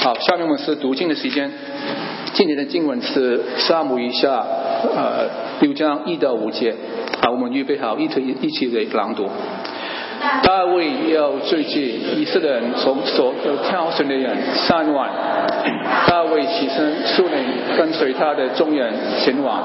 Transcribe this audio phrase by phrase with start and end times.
[0.00, 1.50] 好，下面我们是读经的时间。
[2.32, 4.28] 今天的经文是《沙姆一下》
[4.94, 5.26] 呃
[5.60, 6.72] 六章一到五节。
[7.20, 9.28] 好，我们预备好，一起一起来朗读。
[10.44, 14.36] 大卫要追击以色列人从所有挑选的人
[14.68, 15.10] 三万。
[16.06, 17.44] 大卫起身率领
[17.76, 19.60] 跟随他的众人前往，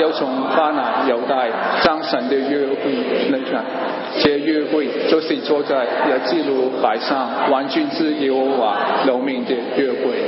[0.00, 1.46] 要从巴拿犹大
[1.84, 2.76] 张神的约会
[3.30, 3.64] 那看。
[4.20, 5.76] 这约会就是坐在
[6.10, 8.76] 亚基路海上万军之耶和华
[9.06, 10.18] 楼名的约会。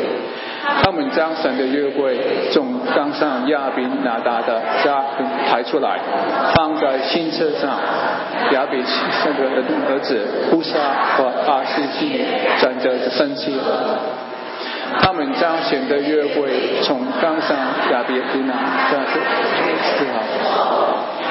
[0.82, 2.16] 他们将神的约会
[2.52, 5.02] 从冈上亚比拿达的家
[5.48, 5.98] 抬出来，
[6.54, 7.70] 放在新车上。
[8.52, 9.42] 亚比圣的
[9.88, 10.20] 儿子
[10.52, 10.78] 乌沙
[11.16, 12.20] 和阿斯基
[12.60, 13.58] 站着生气。
[15.00, 17.56] 他们将神的约会从冈上
[17.92, 18.54] 亚比拿
[18.90, 19.06] 达的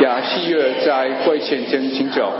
[0.02, 2.32] 亚西约在柜前前行走。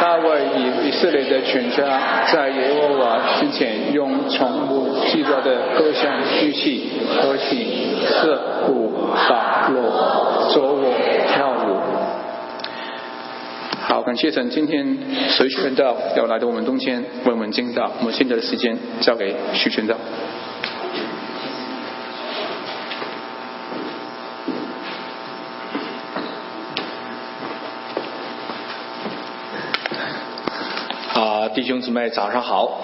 [0.00, 2.00] 大卫以以色列的全家
[2.32, 8.92] 在耶和华面前用从木制作的各项乐器和琴、瑟、鼓、
[9.28, 10.84] 打锣、奏舞、
[11.32, 11.78] 跳舞。
[13.80, 19.94] 好，感谢神，今天随宣道要来到我们中间为我们敬道，我们现在的时间交给徐宣道。
[31.18, 32.78] 啊弟兄姊妹，早上好！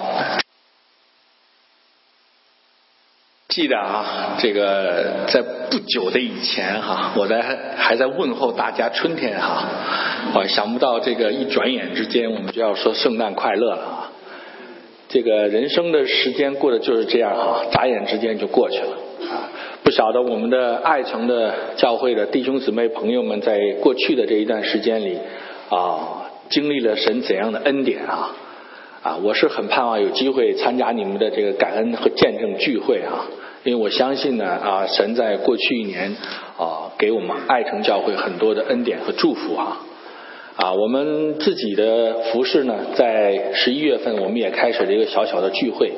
[3.47, 7.41] 记得啊，这个在不久的以前哈，我在
[7.77, 9.63] 还在问候大家春天哈，
[10.35, 14.11] 我想不到这个一转眼之间，我们就要说圣诞快乐了啊！
[15.07, 18.97] 这个人生的时间过得就是这样哈，眨眼之间就过去了！
[19.83, 25.19] 不晓得我们的爱城的教会的弟兄姊妹朋友们，在过去的这一段时间里
[25.69, 28.35] 啊，经历了神怎样的恩典啊！
[29.03, 33.27] 啊，我是很盼望有机会参加你们的这个感恩和见证聚会啊，
[33.63, 36.15] 因为我相信呢啊，神在过去一年
[36.57, 39.77] 啊，给我们爱城教会很多的恩典和祝福啊。
[40.55, 45.91] 啊，我们自己的服饰呢，在十一月份我们也开始了一个小小的聚会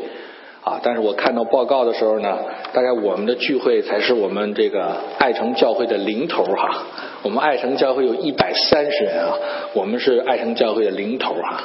[0.64, 2.40] 啊，但是我看到报告的时候呢，
[2.74, 6.86] 大概我们的聚会才是我们这个爱城教会的零头哈。
[7.24, 9.34] 我们爱城教会有一百三十人啊，
[9.74, 11.64] 我们是爱城教会的零头哈。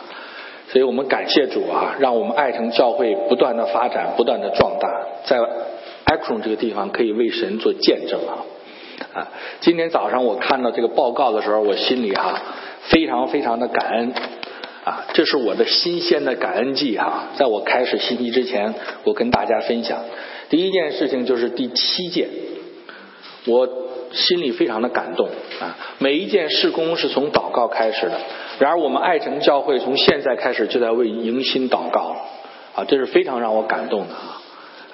[0.71, 4.89] 所以我们感谢主啊，让我们爱城教会不断的发展，不断的壮大，
[5.27, 5.39] 在
[6.07, 8.41] Akron 这个地方可以为神做见证啊
[9.13, 9.29] 啊！
[9.61, 12.41] 今天早上我看到这个报告的时候，我心里哈
[12.89, 14.15] 非常非常的感恩
[14.85, 17.29] 啊，这是我的新鲜的感恩季哈。
[17.37, 18.73] 在我开始信息之前，
[19.05, 19.99] 我跟大家分享
[20.49, 22.29] 第一件事情就是第七届，
[23.47, 23.67] 我
[24.13, 25.29] 心里非常的感动
[25.61, 25.77] 啊。
[25.99, 28.21] 每一件事工是从祷告开始的。
[28.59, 32.17] 然而，我们爱城教会从现在开始就在为迎新祷告了
[32.75, 34.41] 啊，这是非常让我感动的啊！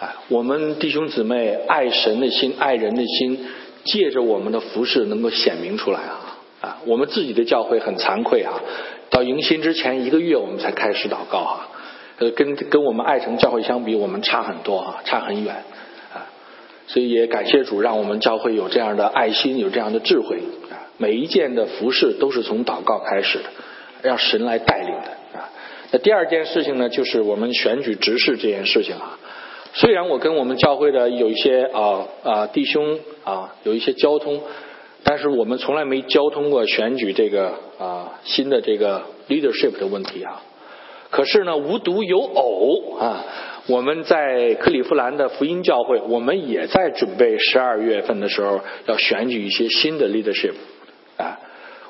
[0.01, 3.47] 哎，我们弟兄姊妹爱神的心、爱人的心，
[3.85, 6.39] 借着我们的服饰能够显明出来啊！
[6.61, 8.55] 啊，我们自己的教会很惭愧啊，
[9.11, 11.69] 到迎新之前一个月我们才开始祷告啊，
[12.19, 15.65] 呃，跟跟我们爱城教会相比，我们差很多啊，差很远！
[16.89, 20.39] 所以也感谢主，让我们教会有这样的爱心，有这样的智慧
[20.71, 20.91] 啊。
[20.97, 23.45] 每一件的服饰都是从祷告开始的，
[24.03, 25.51] 让神来带领的啊。
[25.93, 29.19] 那第二件事情呢，就是我们选举执事这件事情啊。
[29.75, 34.41] 虽然我跟我们教会的有一些啊啊弟兄啊有一些交通，
[35.05, 40.43] 但是我们从来没交通过选举这个啊新的这个 leadership 的问题啊。
[41.11, 43.25] 可是呢，无独有偶啊，
[43.69, 50.55] 我们在克利夫兰的福音教会，我们也在准备十二月份的时候要选举一些新的 leadership。
[51.19, 51.39] 啊，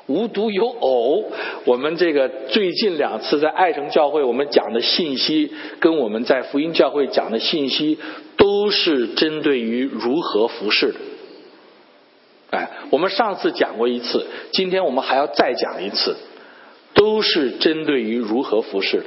[0.07, 1.31] 无独有偶，
[1.63, 7.97] 我们这个最近两次在爱城教会，我们讲的信息，跟我们在福音教会讲的信息，
[8.35, 10.99] 都是针对于如何服侍的。
[12.51, 16.17] 哎，我们上次讲过一次，今天我们还要再讲一次，
[16.93, 19.05] 都是针对于如何服侍的。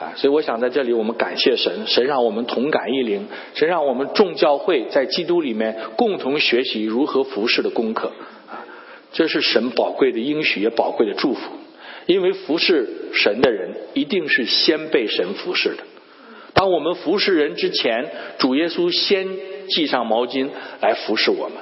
[0.00, 8.08] 啊，所以我想在这里，我们感谢神，神让我们同感一灵，神让我们众教会在基督里面共同学习如何服侍的功课。
[8.48, 8.64] 啊
[9.12, 11.40] 这是神宝贵的应许，也宝贵的祝福。
[12.06, 15.82] 因为服侍神的人，一定是先被神服侍的。
[16.54, 18.08] 当我们服侍人之前，
[18.38, 19.28] 主耶稣先
[19.68, 20.48] 系上毛巾
[20.80, 21.58] 来服侍我们，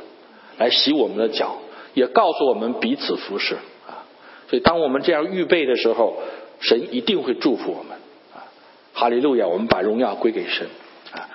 [0.59, 1.57] 来洗我们的脚，
[1.95, 4.07] 也告诉我们彼此服侍啊。
[4.49, 6.23] 所以，当我们这样预备的时候，
[6.61, 7.98] 神一定会祝福我们。
[8.99, 9.47] 哈利路亚！
[9.47, 10.67] 我们把荣耀归给神
[11.13, 11.29] 啊。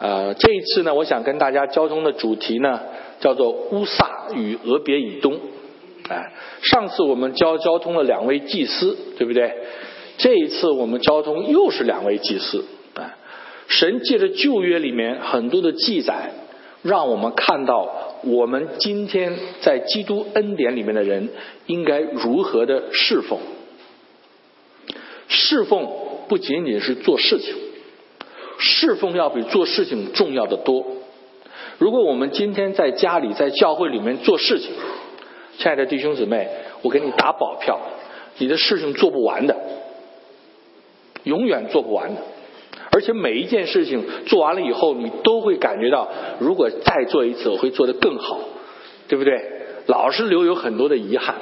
[0.00, 2.80] 呃，这一次呢，我想跟大家交通的主题呢。
[3.18, 5.40] 叫做乌萨与俄别以东，
[6.06, 9.54] 哎，上次我们交交通了两位祭司，对不对？
[10.18, 13.16] 这一次我们交通又是两位祭司，啊，
[13.68, 16.32] 神借着旧约里面很多的记载，
[16.82, 17.88] 让我们看到
[18.22, 19.32] 我们今天
[19.62, 21.30] 在基督恩典里面的人
[21.64, 23.38] 应该如何的侍奉。
[25.28, 25.88] 侍奉
[26.28, 27.54] 不仅仅是做事情，
[28.58, 30.84] 侍奉要比做事情重要的多。
[31.78, 34.70] 如果我们今天在家里、在教会里面做事情，
[35.58, 36.48] 亲爱的弟兄姊妹，
[36.82, 37.78] 我给你打保票，
[38.38, 39.56] 你的事情做不完的，
[41.24, 42.20] 永远做不完的。
[42.92, 46.08] 而且每一件事情做完了以后，你都会感觉到，
[46.38, 48.40] 如果再做一次，我会做得更好，
[49.08, 49.38] 对不对？
[49.86, 51.34] 老是留有很多的遗憾。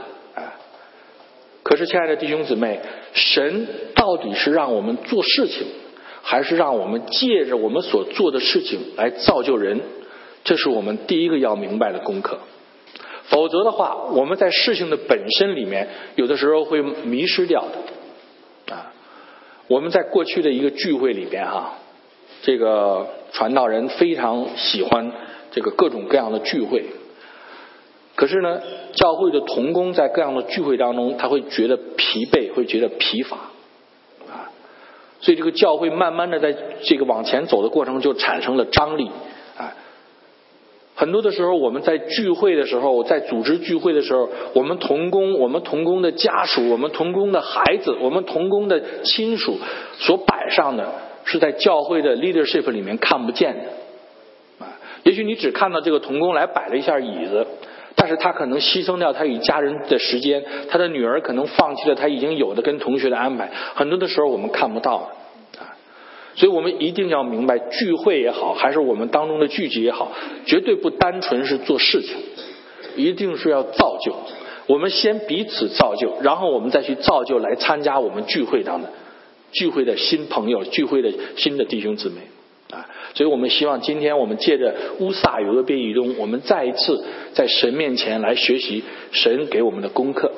[1.65, 2.79] 可是，亲爱的弟兄姊妹，
[3.15, 5.67] 神到底是让我们做事情，
[6.23, 9.81] 还是让我们借着我们所做的事情来造就人？
[10.45, 12.39] 这是我们第一个要明白的功课。
[13.29, 18.75] 否则的话，我们在事情的本身里面，有的时候会迷失掉的。
[18.75, 18.93] 啊，
[19.67, 21.79] 我们在过去的一个聚会里边，哈，
[22.43, 25.11] 这个传道人非常喜欢
[25.51, 26.85] 这个各种各样的聚会。
[28.17, 28.61] 可是呢，
[28.93, 33.37] 教会的童工在各样的聚会当中，他会觉得疲惫，会觉得疲乏，
[34.31, 34.55] 啊，
[35.21, 39.11] 所以这个教会慢慢的在这个往前走的过程就产生了张力，
[39.57, 39.75] 啊，
[40.95, 49.59] 很多的时候我们在聚会的时候，在组织聚会的时候，我们童工、我们童工的家属、我们童工的孩子、我们童工的亲属
[49.99, 50.89] 所摆上的，
[51.25, 57.45] 是在教会的 leadership 里面看不见的，啊，也许你只看到这个童工来摆了一下椅子。
[58.05, 65.11] 但是他可能牺牲掉他与家人的时间，他的女儿可能放弃了他已经有的跟同学的安排，很多的时候我们看不到
[65.59, 65.73] 啊，
[66.35, 70.13] 所以我们一定要明白，聚会也好，还是我们当中的聚集也好，
[70.45, 72.15] 绝对不单纯是做事情，
[72.95, 74.15] 一定是要造就。
[74.67, 78.91] 我们先彼此造就，然后我们再去造就来参加我们聚会当的
[79.51, 82.17] 聚会的新朋友，聚会的新的弟兄姊妹。
[83.15, 88.83] 所以我们希望今天我们借着乌撒与俄别以东，我们再一次在神面前来学习
[89.13, 90.33] 神给我们的功课。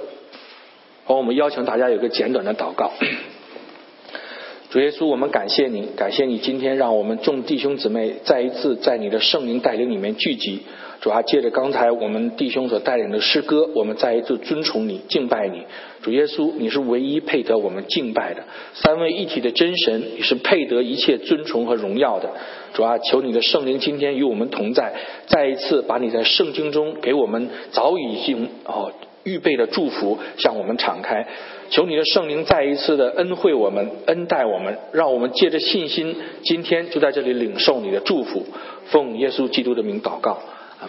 [1.05, 2.93] 好，我们邀请大家有个简短的祷告。
[4.69, 10.63] 主耶稣，我们感谢你，感谢你今天让我们众弟兄姊妹再一次在你的圣灵带领里面聚集。
[11.01, 15.63] 主啊，借着刚才我们弟兄所带领的诗歌，我们再一次尊崇你、敬拜你。
[16.03, 18.45] 主耶稣，你是唯一配得我们敬拜的
[18.75, 22.31] 三位一体的真神，你是配得一切尊崇和荣耀的。
[22.75, 24.95] 主啊，求你的圣灵今天与我们同在，
[25.27, 28.93] 再一次把你在圣经中给我们早已经哦
[29.25, 31.27] 预备的祝福向我们敞开。
[31.69, 36.15] 求你的圣灵再一次的恩惠我们、恩待我们，让我们借着信心，
[36.45, 38.45] 今天就在这里领受你的祝福。
[38.87, 40.39] 奉耶稣基督的名祷告。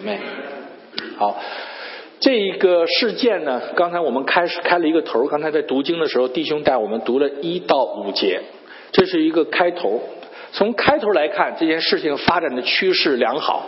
[0.00, 0.18] 妹，
[1.16, 1.40] 好，
[2.20, 5.26] 这一个事件呢，刚才我们开始开了一个头。
[5.26, 8.40] 刚才在读经的时候，弟兄带我们读了一到五节，
[8.92, 10.00] 这是一个开头。
[10.52, 13.66] 从开头来看，这件事情发展的趋势良好，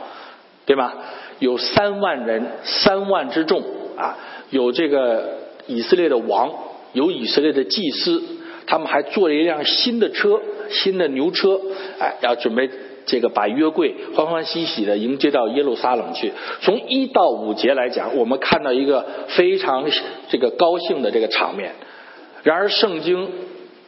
[0.67, 0.97] 对吧？
[1.38, 3.62] 有三万人，三万之众
[3.97, 4.17] 啊，
[4.50, 6.53] 有这个以色列的王，
[6.93, 8.23] 有以色列的祭司，
[8.67, 10.41] 他们还坐了一辆新的车，
[10.71, 11.61] 新的牛车，
[11.99, 12.69] 哎，要准备。
[13.06, 16.32] 这个把约柜欢欢喜喜的迎接到耶路撒冷去。
[16.61, 19.85] 从一到五节来讲，我们看到一个非常
[20.29, 21.73] 这个高兴的这个场面。
[22.43, 23.29] 然而，圣经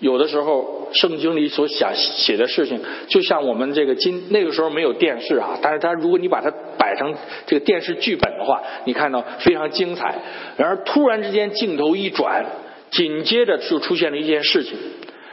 [0.00, 7.14] 有的时候，圣经里所写写的事情，就像我们这个今那个时候没有电视啊，但是它如果你把它摆成
[7.46, 10.16] 这个电视剧本的话，你看到非常精彩。
[10.56, 12.44] 然而，突然之间镜头一转，
[12.90, 14.76] 紧接着就出现了一件事情。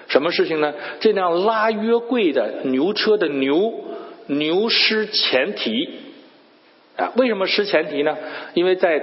[0.10, 0.74] 什么事情呢？
[1.00, 3.74] 这辆拉约柜的牛车的牛
[4.26, 5.90] 牛失前蹄
[6.98, 7.14] 啊？
[7.16, 8.18] 为什么失前蹄呢？
[8.54, 9.02] 因为在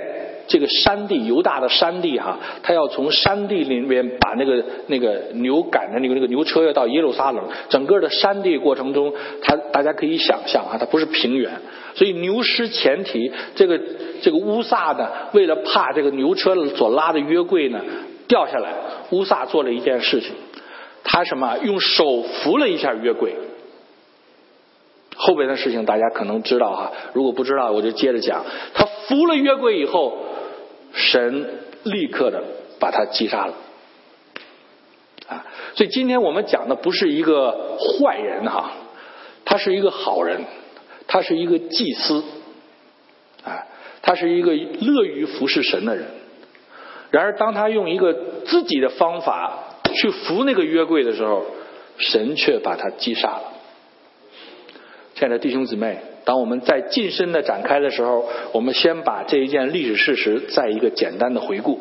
[0.49, 11.51] 这个山地犹大的山地哈，他要从山地里面把那个那个牛赶着那个那个牛车要到耶路撒冷，整个的山地过程中，他大家可以想象啊，它不是平原，
[11.95, 13.33] 所以牛失前蹄。
[13.57, 13.81] 这个
[14.23, 17.81] 这个乌萨呢，为了怕这个牛车所拉的约柜呢
[18.29, 18.73] 掉下来，
[19.11, 20.31] 乌萨做了一件事情。
[21.09, 21.57] 他什么？
[21.59, 23.37] 用手扶了一下约柜。
[25.15, 28.45] 后边的事情大家可能知道哈，如果不知道，我就接着讲。
[28.75, 30.19] 他扶了约柜以后，
[30.93, 32.43] 神立刻的
[32.81, 33.55] 把他击杀了。
[35.29, 38.73] 啊，所以今天我们讲的不是一个坏人哈，
[39.45, 40.45] 他是一个好人，
[41.07, 42.25] 他是一个祭司，
[43.45, 43.65] 啊，
[44.03, 46.09] 他是一个乐于服侍神的人。
[47.11, 48.13] 然而，当他用一个
[48.45, 49.63] 自己的方法。
[49.97, 51.45] 去扶那个约柜的时候，
[51.99, 53.43] 神却把他击杀了。
[55.15, 61.81] 亲爱的弟兄姊妹，当我们在近身的展开的时候，我们先把这一件历史事实再一个简单的回顾。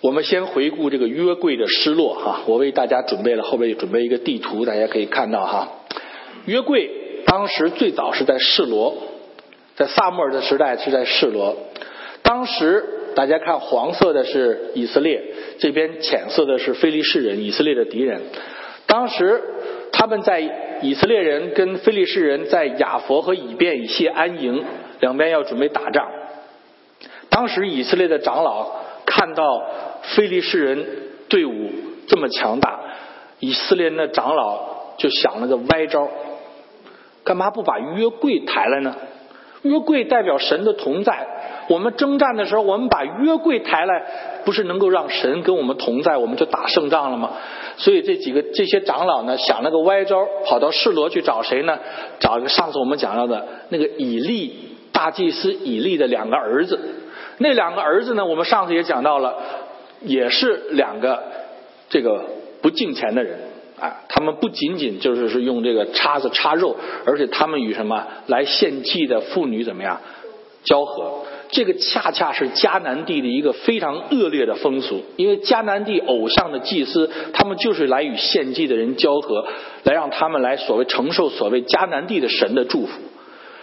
[0.00, 5.68] 我们先回顾这个约柜的失落哈，我为大家准备了后边准备一个地图，大家可以看到哈。
[6.46, 6.90] 约柜
[7.26, 8.96] 当时最早是在示罗，
[9.76, 11.56] 在萨穆尔的时代是在示罗。
[12.28, 15.22] 当时大家看黄色的是以色列，
[15.58, 18.20] 这边浅色的是非利士人，以色列的敌人。
[18.86, 19.42] 当时
[19.92, 20.38] 他们在
[20.82, 24.62] 以色列人跟非利士人在雅佛和以便以谢安营，
[25.00, 26.06] 两边要准备打仗。
[27.30, 28.72] 当时以色列的长老
[29.06, 29.64] 看到
[30.02, 30.86] 非利士人
[31.30, 31.70] 队伍
[32.08, 32.78] 这么强大，
[33.40, 36.06] 以色列的长老就想了个歪招，
[37.24, 38.94] 干嘛不把约柜抬来呢？
[39.62, 41.26] 约柜代表神的同在，
[41.68, 44.02] 我们征战的时候，我们把约柜抬来，
[44.44, 47.32] 不是能够让神跟我们同在，我们就打胜仗了吗？
[47.76, 51.78] 所以这几个这些长老呢，想了个歪招，跑到示罗去找谁呢？
[52.18, 56.78] 找一个上次我们讲到的那个以利大祭司以利的两个儿子。
[57.38, 58.24] 那两个儿子呢？
[58.24, 59.36] 我们上次也讲到了，
[60.00, 61.22] 也是两个
[61.88, 62.24] 这个
[62.62, 63.38] 不敬钱的人
[63.78, 64.00] 啊。
[64.08, 66.74] 他们不仅仅就是是用这个叉子插肉，
[67.06, 70.00] 而且他们与什么来献祭的妇女怎么样
[70.64, 71.24] 交合？
[71.50, 75.02] 这个恰恰是迦南地的一个非常恶劣的风俗。
[75.16, 79.46] 因为迦南地偶像的祭司，他们就是来与献祭的人交合，
[79.84, 83.00] 来让他们来所谓承受所谓迦南地的神的祝福。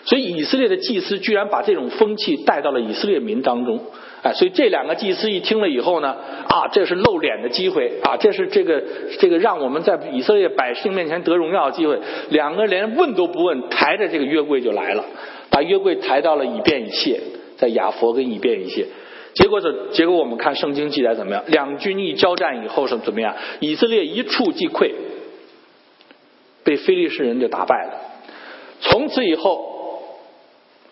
[0.04, 3.80] 所以以色列的祭司居然把这种风气带到了以色列民当中，
[4.22, 6.16] 哎，所以这两个祭司一听了以后呢，
[6.48, 8.84] 啊，这是露脸的机会啊，这是这个
[9.20, 12.00] 这个让我们在以色列百姓面前得荣耀的机会。
[12.30, 15.04] 两个连问都不问，抬着这个约柜就来了，
[15.50, 17.20] 把约柜抬到了以便以谢，
[17.58, 18.88] 在亚佛跟以便以谢。
[19.34, 21.44] 结果是结果我们看圣经记载怎么样？
[21.48, 23.36] 两军一交战以后是怎么样？
[23.60, 24.92] 以色列一触即溃，
[26.64, 27.94] 被非利士人就打败了。
[28.82, 29.74] 从此以后。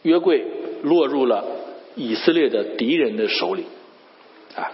[0.03, 0.43] 约柜
[0.82, 1.46] 落入了
[1.96, 3.63] 以色列的敌人的手里，
[4.53, 4.67] 啊，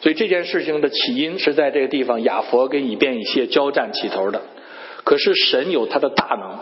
[0.00, 4.40] 所以这件事情的起因是在这个地方亚佛跟以便以谢交战起头的。
[5.04, 6.58] 可是神有他的大能，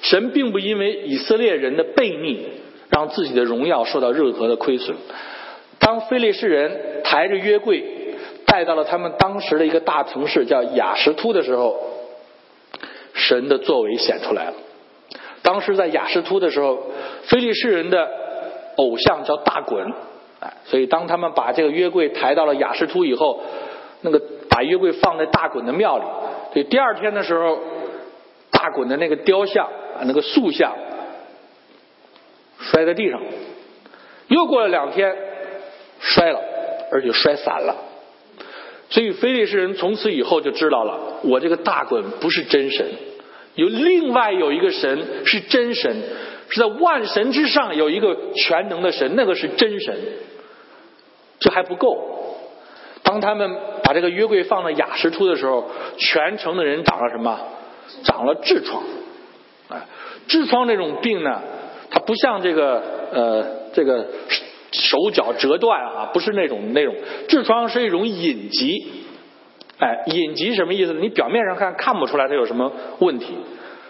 [0.00, 2.46] 神并不因为以色列人的悖逆，
[2.90, 4.96] 让自己的荣耀受到任何的亏损。
[5.78, 7.84] 当非利士人抬着约柜
[8.46, 11.76] 带到了他们当时的一个大城市叫雅什突的时候，
[13.12, 14.54] 神的作为显出来了。
[15.42, 16.78] 当时在雅什突的时候，
[17.24, 18.08] 非利士人的
[18.76, 19.92] 偶像叫大滚，
[20.40, 23.42] 哎，所以当他们把这个约柜抬到了雅什突以后，
[24.00, 26.04] 那个把约柜放在大滚的庙里，
[26.54, 27.58] 对，第二天的时候，
[28.50, 30.72] 大滚的那个雕像啊，那个塑像
[32.70, 33.20] 摔在地上，
[34.28, 35.14] 又过了两天
[36.00, 36.40] 摔了，
[36.92, 37.76] 而且摔散了，
[38.90, 42.86] 所以菲利士人从此以后就知道了，我这个大滚不是真神。
[43.54, 46.02] 有另外有一个神是真神，
[46.48, 49.96] 是在万神之上有一个全能的神，那个是真神。
[51.38, 52.38] 这还不够，
[53.02, 57.38] 当他们把这个约柜放到雅什突的时候，全城的人长了什么？
[58.04, 58.82] 长了痔疮。
[59.68, 59.86] 啊，
[60.28, 61.42] 痔疮这种病呢，
[61.94, 62.82] 它不像这个
[63.12, 64.04] 呃这个
[64.72, 66.92] 手脚折断啊，不是那种那种
[67.28, 69.04] 痔疮是一种隐疾。
[69.78, 70.92] 哎，隐疾什么意思？
[70.94, 73.34] 你表面上看看不出来它有什么问题，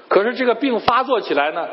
[0.09, 1.67] 可是这个病发作起来呢，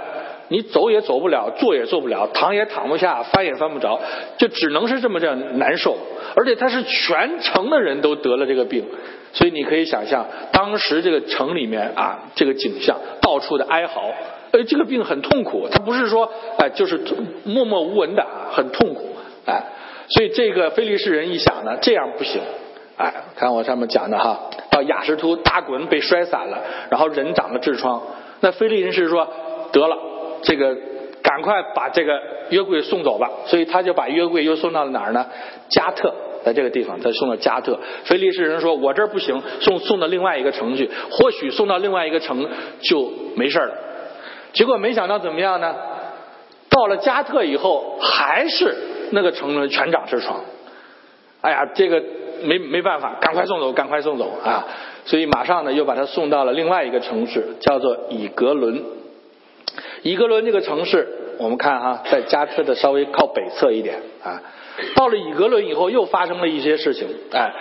[0.47, 3.99] 你走也走不了，坐也坐不了，躺也躺不下，翻也翻不着，
[4.37, 5.97] 就只能是这么这样难受。
[6.35, 8.85] 而且它是全城的人都得了这个病，
[9.33, 14.13] 所以你可以想象当时这个城里面啊，这个景象，到处的哀嚎。
[14.51, 16.99] 呃，这个病很痛苦，他不是说哎就是
[17.45, 19.15] 默默无闻的啊，很痛苦。
[19.45, 19.63] 哎，
[20.09, 22.41] 所以这个菲利士人一想呢，这样不行。
[22.97, 28.01] 哎，看我上面讲的哈，到雅什图大滚被摔散了，然后人长了痔疮。
[28.41, 29.27] 那菲利人是说
[29.71, 29.97] 得了，
[30.43, 30.75] 这个
[31.23, 33.29] 赶快把这个约柜送走吧。
[33.45, 35.25] 所以他就把约柜又送到了哪儿呢？
[35.69, 37.79] 加特，在这个地方，他送到加特。
[38.03, 42.47] 菲利士人说：“我这儿不行，送送到另外一个城去，或许送到另外一个城
[42.81, 43.73] 就没事了。”
[44.53, 45.75] 结果没想到怎么样呢？
[46.69, 48.75] 到了加特以后，还是
[49.11, 50.41] 那个城全长痔疮。
[51.41, 52.01] 哎呀，这个。
[52.43, 54.65] 没没办法，赶快送走，赶快送走啊！
[55.05, 58.83] 所以马上呢，又把他送到了另外一个城市，叫做以格伦。
[60.01, 64.41] 以格伦这个城市，我们看哈，在加特的稍微靠北侧一点啊。
[64.95, 67.07] 到了以格伦以后，又发生了一些事情。
[67.31, 67.53] 哎，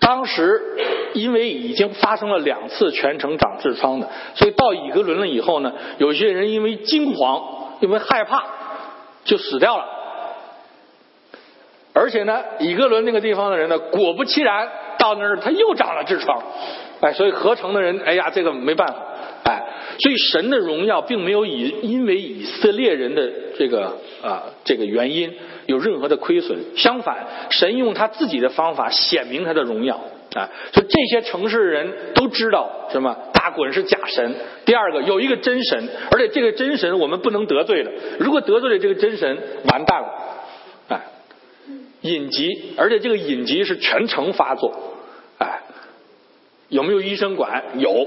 [0.00, 0.60] 当时
[1.12, 8.44] 因为已经发生了两次全程长痔疮的，所以到以格伦了以后呢，有些人因为惊慌，因为害怕，
[9.24, 9.84] 就死掉了。
[11.92, 16.42] 而且呢，以格伦那个地方的人呢，果不其然，到那儿他又长了痔疮，
[17.00, 18.94] 哎，所以合成的人，哎呀，这个没办法，
[19.42, 19.62] 哎，
[19.98, 25.32] 所以神的荣耀并没有以因为以色列人的这个啊这个原因
[25.66, 30.00] 有任何的亏损，相反，神用他自己的方法显明他的荣耀
[30.34, 34.34] 啊，就这些城市人都知道什么大滚是假神，
[34.66, 40.08] 第二个有一个真神，而且这个真神我们不能得罪的，如果得罪了这个真神，完蛋了，
[40.88, 41.00] 哎，
[42.02, 44.74] 隐疾，而且这个隐疾是全城发作，
[45.38, 45.62] 哎，
[46.68, 47.64] 有没有医生管？
[47.78, 48.06] 有。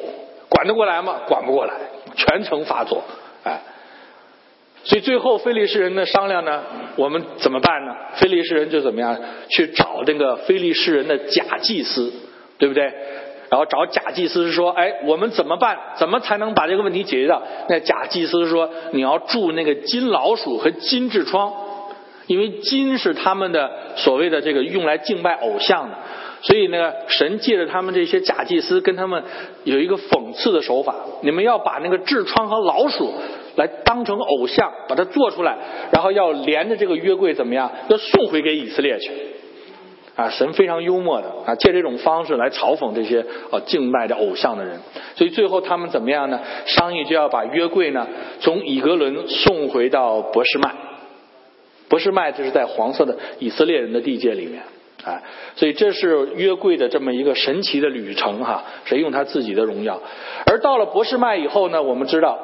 [0.53, 1.21] 管得过来吗？
[1.27, 1.73] 管不过来，
[2.15, 3.03] 全程发作，
[3.43, 3.59] 哎，
[4.83, 6.61] 所以最后菲利士人的商量呢，
[6.95, 7.95] 我们怎么办呢？
[8.15, 9.19] 菲利士人就怎么样
[9.49, 12.13] 去找那个菲利士人的假祭司，
[12.59, 12.83] 对不对？
[13.49, 15.77] 然后找假祭司说，哎，我们怎么办？
[15.95, 17.41] 怎么才能把这个问题解决掉？
[17.67, 21.51] 那假祭司说，你要铸那个金老鼠和金痔疮，
[22.27, 25.95] 因为金是他们的所谓的这个用来敬拜偶像的。
[26.43, 29.23] 所以呢，神借着他们这些假祭司，跟他们
[29.63, 30.93] 有一个讽刺的手法。
[31.21, 33.13] 你们要把那个痔疮和老鼠
[33.55, 35.57] 来当成偶像，把它做出来，
[35.93, 37.71] 然后要连着这个约柜怎么样？
[37.87, 39.09] 要送回给以色列去。
[40.15, 44.79] 啊，神非常幽默的啊，借这种方式来嘲讽这些啊敬拜的偶像的人。
[45.15, 46.41] 所以最后他们怎么样呢？
[46.65, 48.05] 商议就要把约柜呢
[48.41, 50.75] 从以格伦送回到博士麦。
[51.87, 54.61] 博士麦就是在黄色的以色列人的地界里面。
[55.03, 55.21] 啊，
[55.57, 60.01] 所以这是约柜的这么一个神奇的旅程哈，谁用他自己的荣耀？
[60.45, 62.39] 而到了博士麦以后呢，我们知道，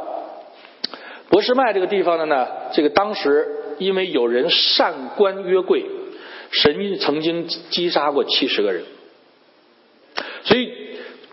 [1.29, 5.85] 博士麦这个地方的呢，这个当时因为有人擅观约柜，
[6.51, 8.83] 神曾经击杀过七十个人，
[10.43, 10.73] 所以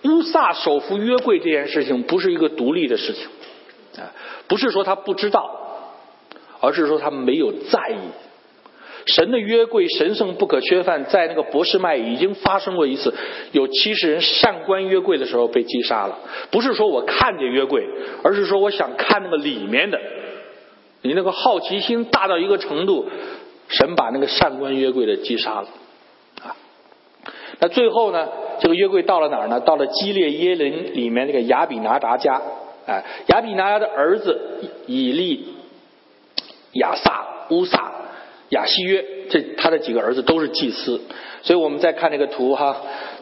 [0.04, 3.26] 乌萨手扶约柜这件事情不是一个独立的事情，
[4.00, 4.14] 啊，
[4.46, 5.90] 不是说他不知道，
[6.60, 8.25] 而是说他没有在意。
[9.06, 13.14] 神的约柜神圣不可缺犯，在那个博士麦已经发生过一次，
[13.52, 16.18] 有七十人上观约柜的时候被击杀了。
[16.50, 17.86] 不是说我看见约柜，
[18.24, 20.00] 而是说我想看那个里面的。
[21.02, 23.08] 你那个好奇心大到一个程度，
[23.68, 25.68] 神把那个上观约柜的击杀了。
[26.42, 26.56] 啊，
[27.60, 28.26] 那最后呢，
[28.58, 29.60] 这个约柜到了哪儿呢？
[29.60, 32.42] 到了基列耶林里面那个亚比拿达家。
[32.86, 34.40] 哎，亚比拿达的儿子
[34.86, 35.54] 以利
[36.72, 37.92] 亚撒乌撒。
[38.50, 41.00] 亚西约，这他的几个儿子都是祭司，
[41.42, 42.76] 所以我们再看这个图哈，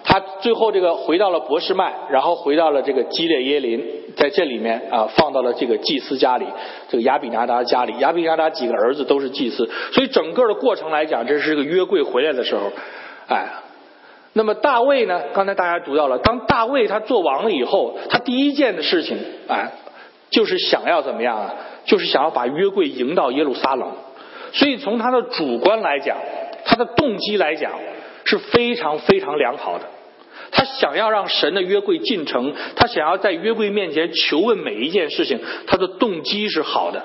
[0.04, 3.82] 他最后这个回到了博士麦，然后回到了这个基列耶林，
[4.16, 6.44] 在这里面啊放到了这个祭司家里，
[6.90, 12.70] 这个亚比拿达家里，亚比拿达几个儿子都是祭司，所以整个的过程来讲，这是个约柜回来的时候，
[13.28, 13.48] 哎，
[14.34, 15.22] 那么大卫呢？
[15.32, 19.16] 刚才大家读到了，当大卫他做王了以后，他第一件的事情，
[19.48, 19.72] 哎，
[20.28, 21.54] 就是想要怎么样啊？
[21.86, 23.90] 就是想要把约柜迎到耶路撒冷。
[24.54, 26.16] 所以从他的主观来讲，
[26.64, 27.72] 他的动机来讲
[28.24, 29.84] 是非常非常良好的。
[30.52, 37.02] 他想要让神的约柜进城，他想要在约柜面前求问每一件事情，他的动机是好的。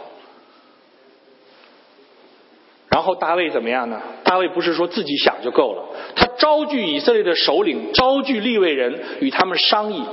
[2.89, 3.99] 然后大卫怎么样呢？
[4.23, 5.83] 大卫不是说自己想就够了，
[6.15, 10.03] 他招聚以色列的首领，招聚立位人，与他们商议，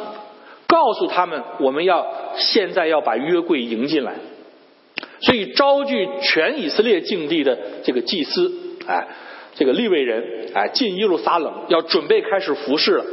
[0.67, 4.15] 告诉他们我们要现在要把约柜迎进来。
[5.27, 8.53] 所以招聚全以色列境地的这个祭司，
[8.87, 9.09] 哎，
[9.57, 10.23] 这个立位人，
[10.55, 13.05] 哎，进耶路撒冷，要准备开始服侍了。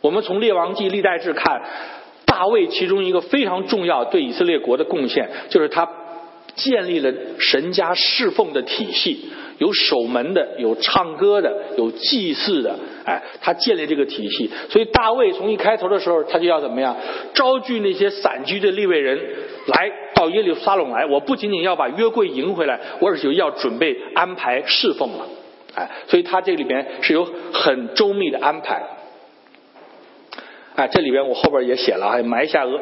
[0.00, 1.62] 我们从列王记历代志看，
[2.26, 5.88] 大卫其中一个非常重要对以色列国的贡献，就是他
[6.56, 9.30] 建立了神家侍奉的体系。
[9.58, 14.50] 有守门的，有唱歌的，有祭祀的，哎，他建立这个体系。
[14.70, 16.96] 所以大卫从一开头的时候，他就要怎么样？
[17.34, 19.20] 招聚那些散居的立位人
[19.66, 21.06] 来到耶路撒冷来。
[21.06, 25.26] 我不仅仅要把约柜迎回来，我而且要准备安排侍奉了，
[25.74, 28.82] 哎，所以他这里边是有很周密的安排。
[30.76, 32.80] 哎，这里边我后边也写了，还埋下俄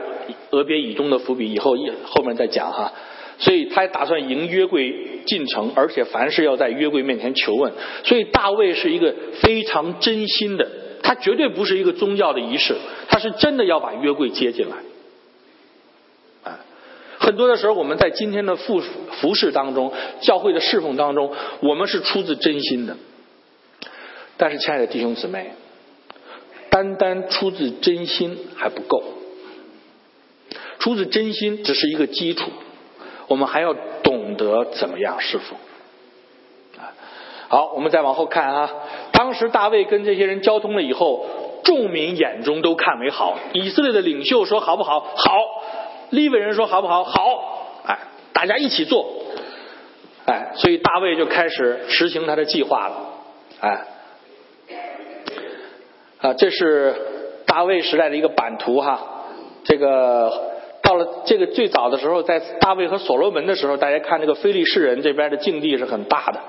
[0.50, 2.92] 俄别以东的伏笔，以后一后面再讲哈。
[3.38, 7.72] 所以他打算迎约柜进城，而且凡事要在约柜面前求问。
[8.04, 10.68] 所以大卫是一个非常真心的，
[11.02, 12.74] 他绝对不是一个宗教的仪式，
[13.08, 14.76] 他是真的要把约柜接进来。
[17.28, 18.80] 很多的时候我们在今天的服
[19.20, 22.96] 服饰当中、教会的侍奉当中，我们是出自真心的。
[24.38, 25.52] 但是，亲爱的弟兄姊妹，
[26.70, 29.02] 单单出自真心还不够，
[30.78, 32.50] 出自真心只是一个基础。
[33.26, 35.58] 我们还要懂得怎么样侍奉！
[37.48, 38.70] 好，我们再往后看啊。
[39.12, 41.26] 当时大卫跟这些人交通了以后，
[41.62, 43.38] 众民眼中都看为好。
[43.52, 45.00] 以色列的领袖说好不好？
[45.00, 45.34] 好。
[46.10, 47.04] 利未人说好不好？
[47.04, 47.82] 好。
[47.86, 47.98] 哎，
[48.32, 49.06] 大家一起做。
[50.26, 52.96] 哎，所以大卫就开始实行他的计划了。
[53.60, 53.84] 哎，
[56.20, 56.94] 啊，这是
[57.46, 59.00] 大卫时代的一个版图哈。
[59.64, 60.30] 这个
[60.82, 66.40] 到了这个最早的时候，在大卫和所罗门的时候，大家看这个非利士人这边的境地是很大的。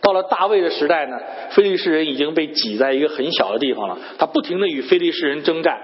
[0.00, 1.18] 到了大卫的时代呢，
[1.50, 5.82] 非利士人已经被挤在一个很小的地方了，他不停的与非利士人征战，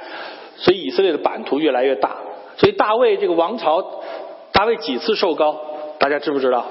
[0.56, 2.16] 所以以色列的版图越来越大。
[2.56, 3.84] 所以大卫这个王朝，
[4.52, 5.60] 大卫几次受高，
[5.98, 6.66] 大家知不知道？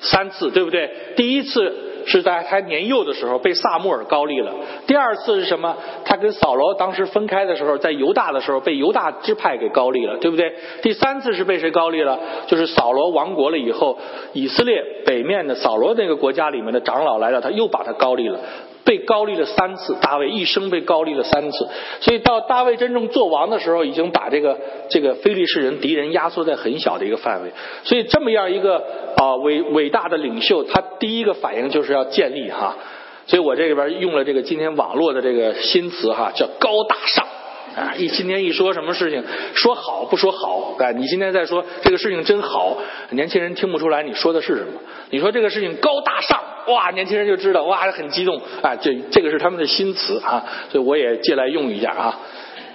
[0.00, 0.90] 三次，对不对？
[1.16, 1.84] 第一次。
[2.06, 4.50] 是在他年幼的时候被萨穆尔高立了。
[4.86, 5.76] 第二次是什么？
[6.06, 10.54] 他跟扫罗当时分开的时候，在犹大的时候被犹大支派给高立了，对不对？
[10.80, 12.18] 第三次是被谁高立了？
[12.46, 13.98] 就是扫罗亡国了以后，
[14.32, 18.40] 以色列北面的扫罗那个国家里面的长老来了，他又把他高立了。
[18.88, 21.68] 被高立了三次，大卫一生被高立了三次，
[22.00, 27.52] 所以到大卫真正做王的时候，已经把这个这个非利士人敌人压缩在很小的一个范围。
[27.84, 28.82] 所以这么样一个
[29.18, 32.78] 啊伟伟大的领袖，他第一个反应就是要建立哈。
[33.26, 37.27] 所以我这里边用了这个今天网络的这个新词哈，叫高大上。
[37.78, 42.76] 啊，一今天一说什么事情，说好不说好，哎，你今天在说这个事情真好，
[43.10, 44.72] 年轻人听不出来你说的是什么。
[45.10, 52.18] 你说这个事情高大上，哇，年轻人就知道，哇，很激动，啊，这这个是他们的新词啊，所以我也借来用一下啊。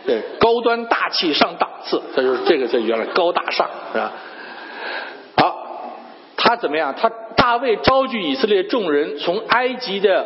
[0.06, 4.12] 对，高端大气上档次，这就是这个这原来高大上是吧？
[5.36, 5.92] 好，
[6.38, 6.96] 他怎么样？
[6.98, 10.26] 他大卫招聚以色列众人，从埃及的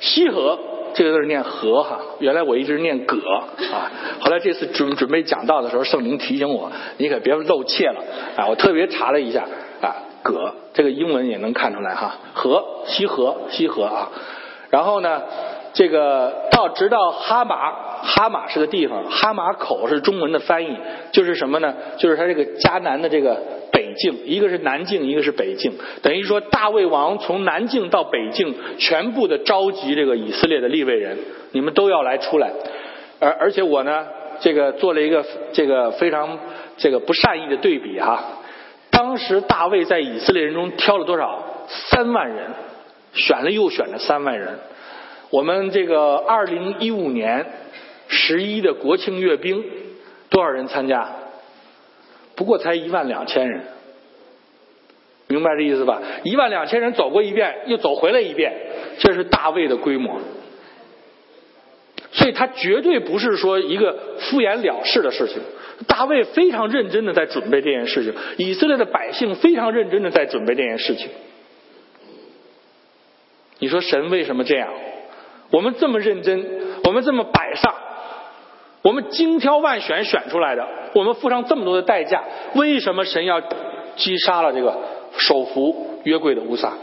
[0.00, 0.58] 西河。
[0.96, 8.00] 这个字念和哈，原来我一直念葛啊，后来这次准准备讲道的时候，圣灵提醒我，你可别露怯了
[8.36, 8.46] 啊！
[8.48, 9.46] 我特别查了一下
[9.82, 14.10] 啊，葛这个英文也能看出来哈，河西河西河啊，
[14.70, 15.22] 然后呢，
[15.76, 17.70] 这个到直到哈马，
[18.02, 20.76] 哈马是个地方，哈马口是中文的翻译，
[21.12, 21.72] 就是什么呢？
[21.98, 23.86] 就是他这个迦南的这个北。
[23.98, 31.16] 境，一个是南境，一个是北境，等于说大卫王从南境到北境，全部的召集这个以色列的立位人，
[31.52, 32.52] 你们都要来出来。
[33.20, 34.06] 而而且我呢，
[34.40, 36.38] 这个做了一个这个非常
[36.76, 38.22] 这个不善意的对比哈。
[38.90, 41.42] 当时大卫在以色列人中挑了多少？
[41.68, 42.50] 三万人，
[43.14, 44.58] 选了又选了三万人。
[45.30, 47.46] 我们这个二零一五年
[48.08, 49.64] 十一的国庆阅兵，
[50.30, 51.08] 多少人参加？
[52.34, 53.62] 不过才一万两千人。
[55.28, 56.00] 明白这意思吧？
[56.22, 58.52] 一万两千人走过一遍，又走回来一遍，
[58.98, 60.20] 这是大卫的规模。
[62.12, 65.42] 所以他绝对不是说一个敷衍了事的事情。
[65.88, 71.08] 大卫非常认真的在准备这件事情，以色列的百姓非常认真的在准备这件事情。
[73.58, 74.72] 你说神为什么这样？
[75.50, 76.44] 我们这么认真，
[76.84, 77.74] 我们这么摆上，
[78.82, 83.40] 我们精挑万选选出来的，我们付上这么多的代价，为什么神要
[83.96, 84.76] 击杀了这个？
[85.18, 86.74] 手扶约柜的乌撒，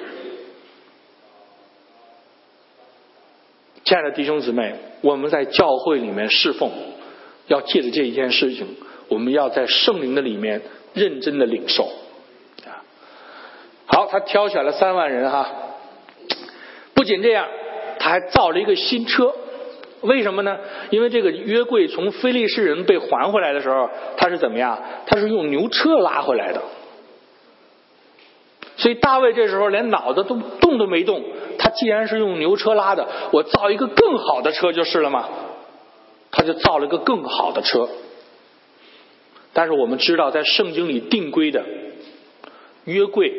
[3.84, 6.72] 亲爱的弟兄姊妹，我们在教会里面侍奉，
[7.46, 8.66] 要借着这一件事情，
[9.08, 10.64] 我们要在圣灵的里面
[10.96, 11.92] 认真的领受。
[13.86, 15.52] 好，他挑选了三万人哈，
[16.96, 17.48] 不仅这样，
[18.04, 19.34] 他还造了一个新车。
[20.02, 20.58] 为什么呢？
[20.90, 24.78] 因为这个约柜从非利士人被还回来的时候，他是怎么样？
[25.06, 26.62] 他是用牛车拉回来的。
[28.76, 31.24] 所以大卫这时候连脑子都动都没动，
[31.58, 35.30] 他既然是用牛车拉的，我造一个更好的车就是了嘛。
[36.30, 37.88] 他就造了个更好的车。
[39.54, 41.64] 但是我们知道，在圣经里定规的
[42.84, 43.32] 约柜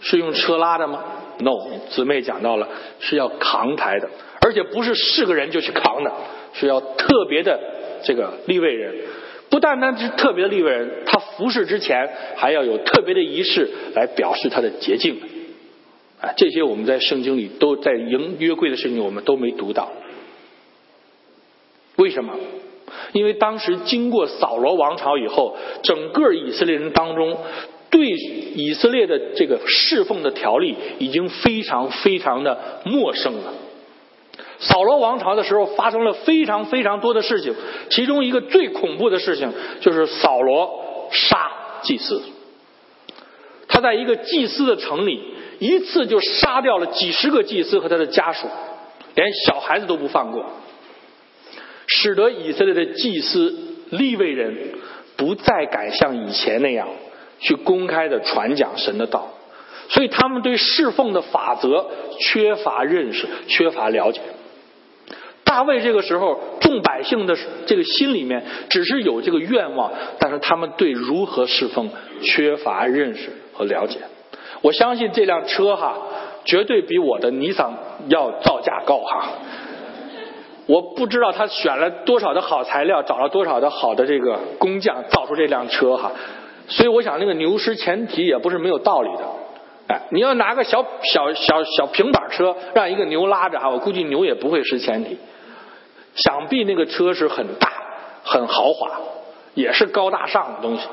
[0.00, 1.02] 是用车拉的吗
[1.40, 1.52] ？No，
[1.90, 2.68] 姊妹讲到了
[3.00, 4.08] 是要扛抬的，
[4.42, 6.12] 而且不是是个人就去扛的，
[6.52, 7.58] 是要特别的
[8.02, 8.94] 这个立位人。
[9.50, 15.18] 不单单是特别的立位人，他服侍之前还要有特别的仪式来表示他的洁净。
[16.20, 19.90] 啊，这些我们在圣经里都在迎约柜的事情，我们都没读到。
[21.96, 22.34] 为什么？
[23.12, 27.38] 因为当时经过扫罗王朝以后，整个以色列人当中
[27.90, 33.54] 对以色列的这个侍奉的条例已经非常非常的陌生了。
[34.60, 37.54] 扫罗王朝的时候发生了非常非常多的事情，
[37.90, 41.50] 其中一个最恐怖的事情就是扫罗杀
[41.82, 42.22] 祭司。
[43.68, 45.22] 他在一个祭司的城里，
[45.60, 48.48] 一次就杀掉了几十个祭司和他的家属，
[49.14, 50.44] 连小孩子都不放过，
[51.86, 53.56] 使得以色列的祭司
[53.90, 54.70] 立位人
[55.16, 56.88] 不再敢像以前那样
[57.40, 59.28] 去公开的传讲神的道，
[59.88, 61.86] 所以他们对侍奉的法则
[62.18, 64.20] 缺乏认识，缺乏了解。
[65.44, 67.34] 大卫这个时候，众百姓的
[67.66, 71.90] 这个心里面只是有这个愿望，但是他们对如何侍奉
[72.22, 74.00] 缺乏认识和了解。
[74.60, 75.96] 我相信这辆车哈，
[76.44, 77.74] 绝对比我的尼桑
[78.08, 79.28] 要造价高哈。
[80.66, 86.12] 我不知道他选了多少的好材料，找了多少的好的这个工匠造出这辆车哈。
[86.68, 89.24] 所以我想那个牛失前蹄也不是没有道理的。
[89.88, 95.16] 哎，你要拿个小小小小平板车让一个牛拉着哈，我估计牛也不会失前蹄。
[96.14, 97.72] 想必那个车是很大、
[98.22, 98.90] 很豪华，
[99.54, 100.86] 也是高大上的东西。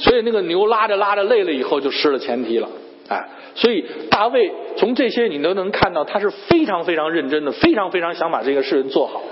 [0.00, 2.68] 所以那个牛拉着拉着累了以后就失了前蹄了。
[3.08, 9.22] 哎，所以大卫从这些你都能看到，他是非常非常认真的，非常非常想把这个事情做好。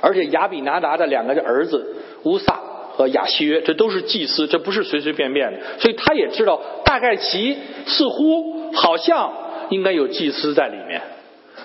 [0.00, 2.60] 而且亚比拿达的两个儿子乌萨
[2.96, 5.58] 和亚西约，这都是祭司，这不是随随便便的。
[5.78, 9.32] 所以他也知道，大概其似乎好像
[9.70, 11.02] 应该有祭司在里面。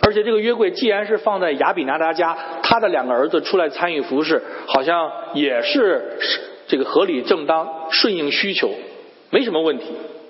[0.01, 6.17] 而且这个约柜既然是放在亚比拿达家，他的两个儿子出来参与服饰，好像也是
[6.67, 8.71] 这个合理正当、顺应需求，
[9.29, 9.85] 没什么问题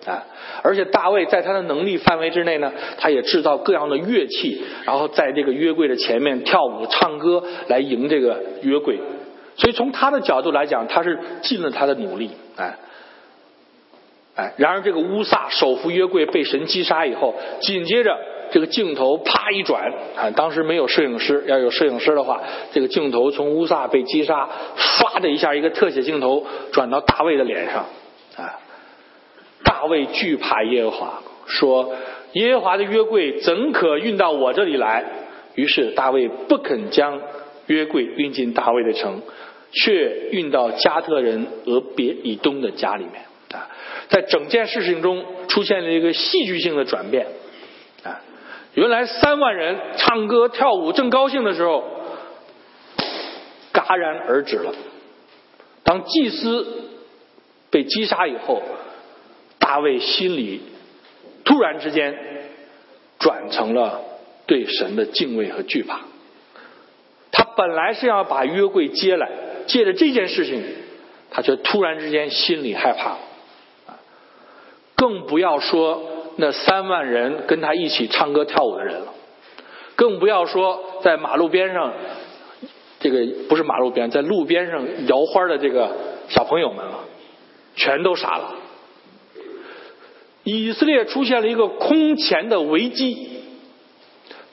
[0.06, 0.26] 啊。
[0.64, 9.00] 而且大卫在他的能力范围之内呢，他也制造各样的乐器，然后在这个约柜的前面跳舞、唱歌来迎这个约柜。
[9.60, 12.78] 所以从他的角度来讲，他是尽了他的努力，哎，
[14.36, 14.54] 哎。
[14.58, 18.18] 然而这个乌萨手扶约柜被神击杀以后，紧接着
[18.52, 22.42] 这个镜头啪一转，啊，当时没有摄影师，要有摄影师的话，
[22.72, 27.86] 这个镜头从乌萨被击杀，唰的一下一个特写镜头转到大卫的脸上，
[28.38, 28.60] 啊。
[29.62, 31.94] 大卫惧怕耶和华，说
[32.32, 35.06] ：“耶和华的约柜怎可运到我这里来？”
[35.56, 37.22] 于是大卫不肯将
[37.68, 39.22] 约柜运进大卫的城，
[39.72, 43.24] 却运到加特人俄别以东的家里面。
[43.52, 43.70] 啊，
[44.10, 47.28] 在整件事情中出现了一个戏剧性的转变。
[48.04, 48.22] 啊，
[48.74, 51.84] 原来三万人唱歌跳舞正高兴的时候，
[53.74, 54.74] 戛然而止了。
[55.84, 56.90] 当祭司
[57.70, 58.62] 被击杀以后。
[59.62, 60.62] 大卫心里
[61.46, 62.18] 突然之间
[63.20, 64.02] 转成了
[64.48, 66.00] 对神的敬畏和惧怕。
[67.32, 69.30] 他本来是要把约柜接来，
[69.70, 70.62] 借着这件事情，
[71.32, 73.18] 他却突然之间心里害怕。
[74.96, 76.04] 更不要说
[76.36, 79.14] 那三万人跟他一起唱歌跳舞的人了，
[79.96, 81.94] 更不要说在马路边上，
[83.00, 85.96] 这个不是马路边，在路边上摇花的这个
[86.28, 87.06] 小朋友们了，
[87.76, 88.56] 全都傻了。
[90.44, 93.44] 以色列出现了一个空前的危机，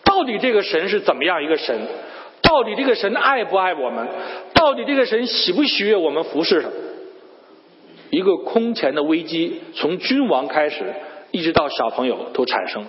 [0.05, 1.88] 到底这个神是怎么样一个神？
[2.42, 4.07] 到底这个神爱不爱我们？
[4.57, 6.69] 到底这个神喜不喜悦我们服侍他？
[8.11, 10.95] 一个空前的危机，从君王开始，
[11.31, 12.87] 一直到小朋友都产生。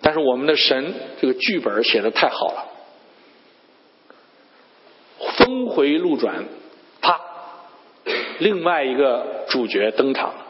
[0.00, 2.64] 但是我们的神这个剧本写的太好了，
[5.36, 6.46] 峰回路转，
[7.02, 7.20] 啪，
[8.38, 9.42] 另外一个。
[9.52, 10.46] 主角登场了，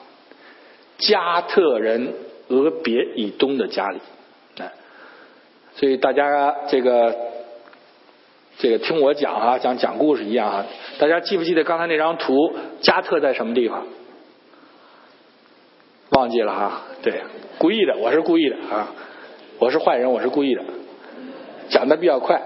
[0.97, 2.15] 加特人
[2.47, 3.99] 俄别以东的家里，
[4.59, 4.71] 哎，
[5.75, 7.13] 所以大家这个
[8.59, 10.67] 这个听我讲啊，讲讲故事一样啊。
[10.99, 12.55] 大家记不记得刚才那张图？
[12.81, 13.87] 加特在什么地方？
[16.11, 16.83] 忘记了哈？
[17.03, 17.23] 对，
[17.59, 18.93] 故意的，我是故意的啊，
[19.59, 20.63] 我是坏人，我是故意的，
[21.71, 22.41] 讲的比较快。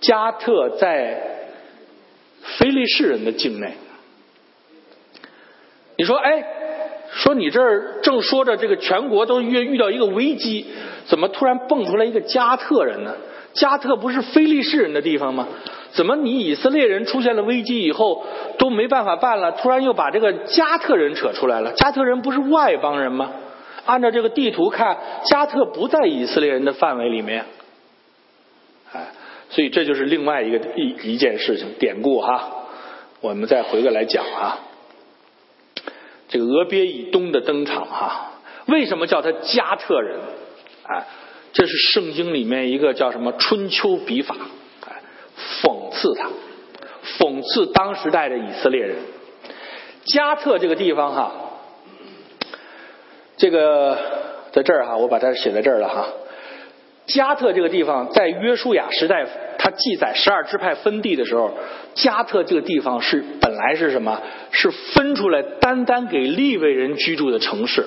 [0.00, 1.22] 加特在
[2.58, 3.74] 非利士人的境内。
[5.96, 6.44] 你说，哎，
[7.12, 10.66] 说你这儿正说着这个全国都遇遇到一个危机，
[11.06, 13.14] 怎么突然蹦出来一个加特人呢？
[13.54, 15.48] 加特不是非利士人的地方吗？
[15.92, 18.26] 怎么你以色列人出现了危机以后
[18.58, 21.72] 都没办法办了，突然又把这个加特人扯出来了？
[21.74, 23.30] 加特人不是外邦人吗？
[23.86, 27.44] 按照这个地图看，加特不在以色列人的范围里面。
[28.92, 29.12] 哎，
[29.50, 32.50] 所以这就是另外一个一一件事情典故哈。
[33.20, 34.58] 我们再回过来讲啊。
[36.28, 38.32] 这个俄别以东的登场哈，
[38.66, 40.18] 为什么叫他加特人？
[40.88, 41.06] 哎，
[41.54, 44.36] 这是圣经里面一个叫什么春秋笔法，
[44.86, 45.00] 哎，
[45.62, 46.28] 讽刺他，
[47.16, 48.96] 讽刺当时代的以色列人。
[50.04, 51.32] 加特这个地方哈，
[53.38, 53.96] 这个
[54.52, 56.08] 在这儿哈，我把它写在这儿了哈。
[57.06, 59.26] 加特这个地方在约书亚时代。
[59.56, 61.56] 他记载十二支派分地的时候，
[61.94, 64.20] 加特这个地方是本来是什么？
[64.50, 67.86] 是分出来单单给利未人居住的城市。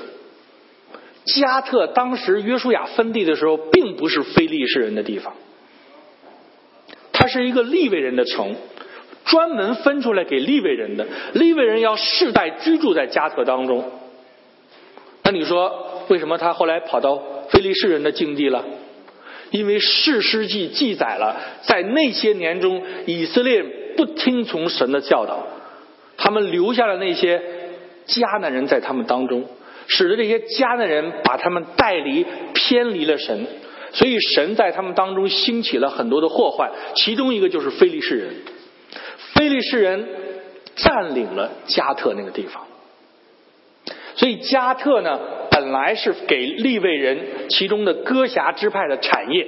[1.35, 5.33] 加特当时约书亚分地的时候，并不是非利士人的地方，
[7.11, 8.55] 它是一个利未人的城，
[9.25, 11.05] 专门分出来给利未人的。
[11.33, 13.91] 利未人要世代居住在加特当中。
[15.23, 18.63] 那你说，为什么他后来跑到非利士人的境地了？
[19.51, 23.63] 因为《士师记》记载了，在那些年中，以色列
[23.95, 25.47] 不听从神的教导，
[26.17, 27.41] 他们留下了那些
[28.05, 29.45] 迦南人在他们当中，
[29.87, 33.47] 使得这些迦南人把他们带离偏离了神，
[33.93, 38.33] 所以神在他们当中兴起了很多的祸患，其中一个就是非利士人。
[39.33, 40.07] 非利士人
[40.75, 42.65] 占领了加特那个地方，
[44.15, 45.19] 所以加特呢，
[45.51, 47.19] 本来是给利未人
[47.49, 49.47] 其中的哥侠支派的产业。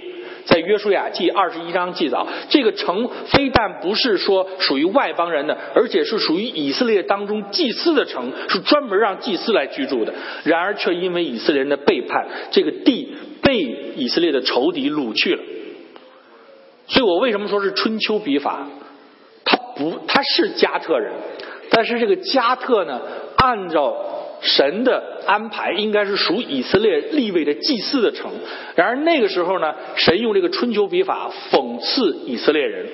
[0.50, 2.18] 在约书亚记二十一章记载，
[2.50, 10.14] 这个城非但不是说属于外邦人的，而且是属于以色列当中祭司的城，是专门让祭司来居住的。
[10.44, 13.60] 然而，却因为以色列人的背叛，这个地被
[13.96, 15.44] 以色列的仇敌掳去了。
[16.88, 18.68] 所以我为什么说是春秋笔法？
[19.46, 21.14] 他不，他是加特人，
[21.70, 23.00] 但是这个加特呢，
[23.38, 24.16] 按照。
[24.42, 28.32] 神的安排应该是属以色列立位的祭司的城，
[28.76, 32.88] 然而那个时候呢，神用这个春秋笔法讽刺以色列人，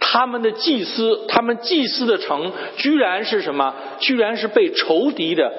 [0.00, 3.74] 他们的祭司，他们祭司的城居然是什么？
[3.98, 5.52] 居然是被仇敌的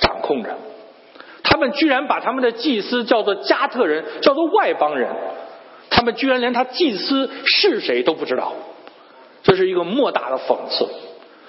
[0.00, 0.56] 掌控着，
[1.42, 5.10] 他们居然把他们的祭司叫做加特人，叫做外邦人，
[5.90, 8.54] 他们居然连他祭司是谁都不知道，
[9.42, 10.86] 这是一个莫大的讽刺。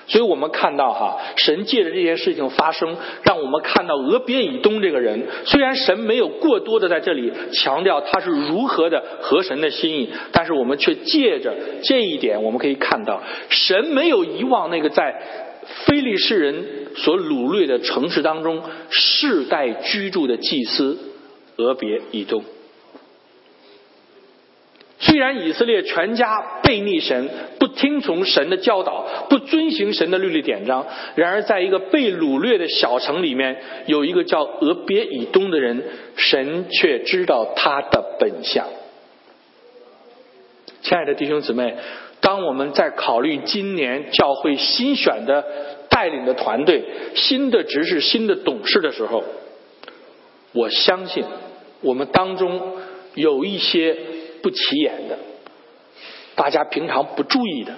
[0.08, 15.14] 所以我们看到哈，神借着这件事情发生，让我们看到俄别以东这个人，虽然神没有过多的在这里强调他是如何的合神的心意，但是我们却借着这一点，我们可以看到，神没有遗忘那个在
[15.86, 16.66] 非利士人
[16.96, 20.98] 所掳掠的城市当中世代居住的祭司
[21.58, 22.44] 俄别以东。
[25.00, 27.30] 虽然以色列全家背逆神，
[27.60, 35.84] 不听从神的教导，不遵行神的律例典章，然而在一个被掳掠的小城里面，有一个叫俄别以东的人，
[36.16, 38.66] 神却知道他的本相。
[40.82, 41.76] 亲爱的弟兄姊妹，
[42.20, 45.46] 当我们在考虑今年教会新选的
[45.92, 46.84] 带领的团队、
[47.14, 49.24] 新的执事、新的董事的时候，
[50.54, 51.24] 我相信
[51.82, 52.78] 我们当中
[53.14, 53.96] 有一些。
[54.48, 55.20] 不起眼的，
[56.36, 57.74] 大家平常不注意的，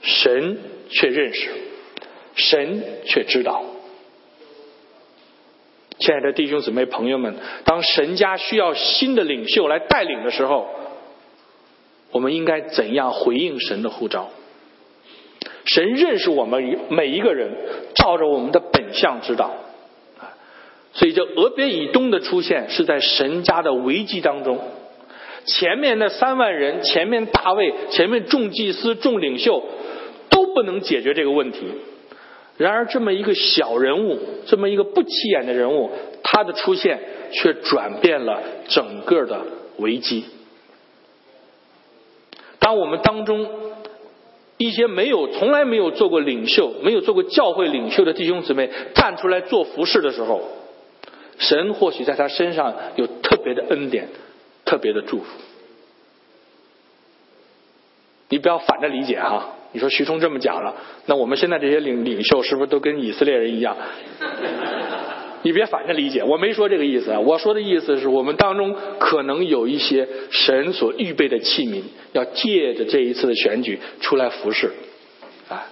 [0.00, 0.58] 神
[0.90, 1.50] 却认识，
[2.36, 3.64] 神却知道。
[5.98, 10.68] 亲爱的弟兄姊妹、朋友们，当神家需要新的领袖来带领的时候，
[12.12, 14.30] 我们应该怎样回应神的呼召？
[15.64, 17.50] 神认识我们每一个人，
[17.96, 19.52] 照着我们的本相知道。
[20.92, 24.60] 所以，这俄别以东的出现是在神家的危机当中。
[25.46, 29.62] 前面那三万人，前面大卫，前面众祭司、众领袖，
[30.30, 31.66] 都不能解决这个问题。
[32.56, 35.90] 然而，这么一个小人物，这么一个不起眼的人物，
[36.22, 37.00] 他的出现
[37.32, 39.40] 却转变了整个的
[39.78, 40.24] 危机。
[42.58, 43.46] 当我们当中
[44.56, 50.40] 一些没有、从来没有做过领袖、没有做过教会领袖的弟兄姊妹站出来做服饰的时候，
[51.38, 54.08] 神或许在他身上有特别的恩典。
[54.64, 55.26] 特别的祝福，
[58.28, 59.50] 你不要反着理解哈。
[59.72, 63.76] 你说徐冲这么讲了，那我们现在这些领领袖是不是都跟以色列人一样？
[65.42, 67.20] 你别反着理解，我没说这个意思啊。
[67.20, 74.72] 我说的意思是我们当中可能有一些神所预备的器皿，要借着这一次的选举出来服侍，
[75.48, 75.66] 啊，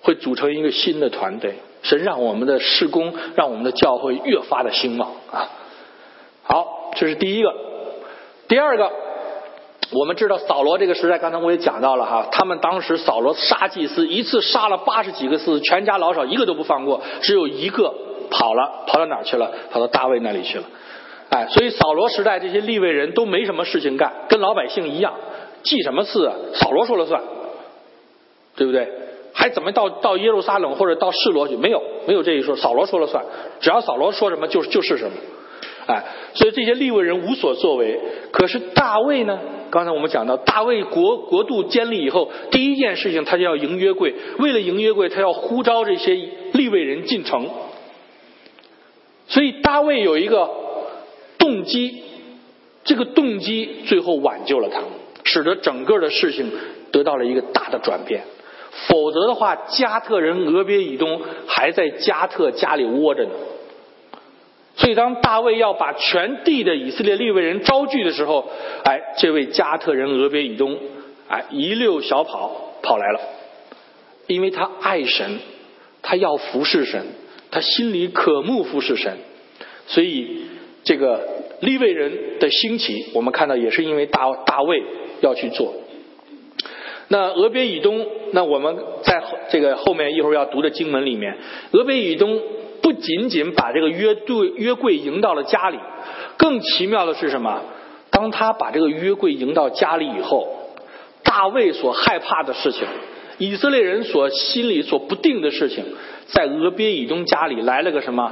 [0.00, 1.56] 会组成一个新的团队。
[1.82, 5.50] 神让我们的施工，让我们的教会越发的兴旺啊。
[6.44, 7.73] 好，这是第一个。
[8.48, 8.90] 第二个，
[9.92, 17.94] 我们知道扫罗这个时代，刚才我也讲到了哈，他们当时扫罗杀祭司，一次杀了八十几个司，全家老少一个都不放过，只有一个
[18.30, 19.50] 跑了，跑到哪儿去了？
[19.70, 20.64] 跑到大卫那里去了。
[21.30, 25.14] 哎，所以扫罗时代这些立位人都没什么事情干，跟老百姓一样，
[25.62, 26.34] 祭什么祀啊？
[26.54, 27.22] 扫罗说了算，
[28.56, 28.88] 对不对？
[29.32, 31.56] 还怎么到到耶路撒冷或者到示罗去？
[31.56, 33.24] 没有，没有这一说，扫罗说了算，
[33.58, 35.16] 只要扫罗说什么就就是什么。
[35.86, 38.00] 哎，所以这些利未人无所作为。
[38.32, 39.38] 可是大卫呢？
[39.70, 44.14] 刚才我们讲到，大卫国国度建立以后，第一件事情他就要迎约柜。
[44.38, 46.14] 为了迎约柜，他要呼召这些
[46.52, 47.48] 利未人进城。
[49.26, 50.48] 所以大卫有一个
[51.38, 52.02] 动机，
[52.84, 54.80] 这个动机最后挽救了他，
[55.24, 56.52] 使得整个的事情
[56.92, 58.22] 得到了一个大的转变。
[58.86, 63.30] 否则的话，加特人俄别以东还在加特家里窝着呢。
[64.76, 68.50] 所以，当大卫要把全地的以色列立位人招聚的时候，
[68.82, 70.76] 哎，这位加特人俄别以东，
[71.28, 73.20] 哎，一溜小跑跑来了，
[74.26, 75.38] 因为他爱神，
[76.02, 77.06] 他要服侍神，
[77.52, 79.16] 他心里渴慕服侍神，
[79.86, 80.46] 所以
[80.82, 81.24] 这个
[81.60, 84.82] 立位人的兴起，我们看到也是因为大大卫
[85.20, 85.72] 要去做。
[87.06, 91.38] 那俄别以东，那我们在这个后面一会儿要读的经文里面，
[91.70, 92.42] 俄别以东。
[92.84, 95.78] 不仅仅把这个约对约柜迎到了家里，
[96.36, 97.62] 更奇妙的是什么？
[98.10, 100.46] 当他把这个约柜迎到家里以后，
[101.22, 102.86] 大卫所害怕的事情，
[103.38, 105.82] 以色列人所心里所不定的事情，
[106.26, 108.30] 在俄别以东家里来了个什么？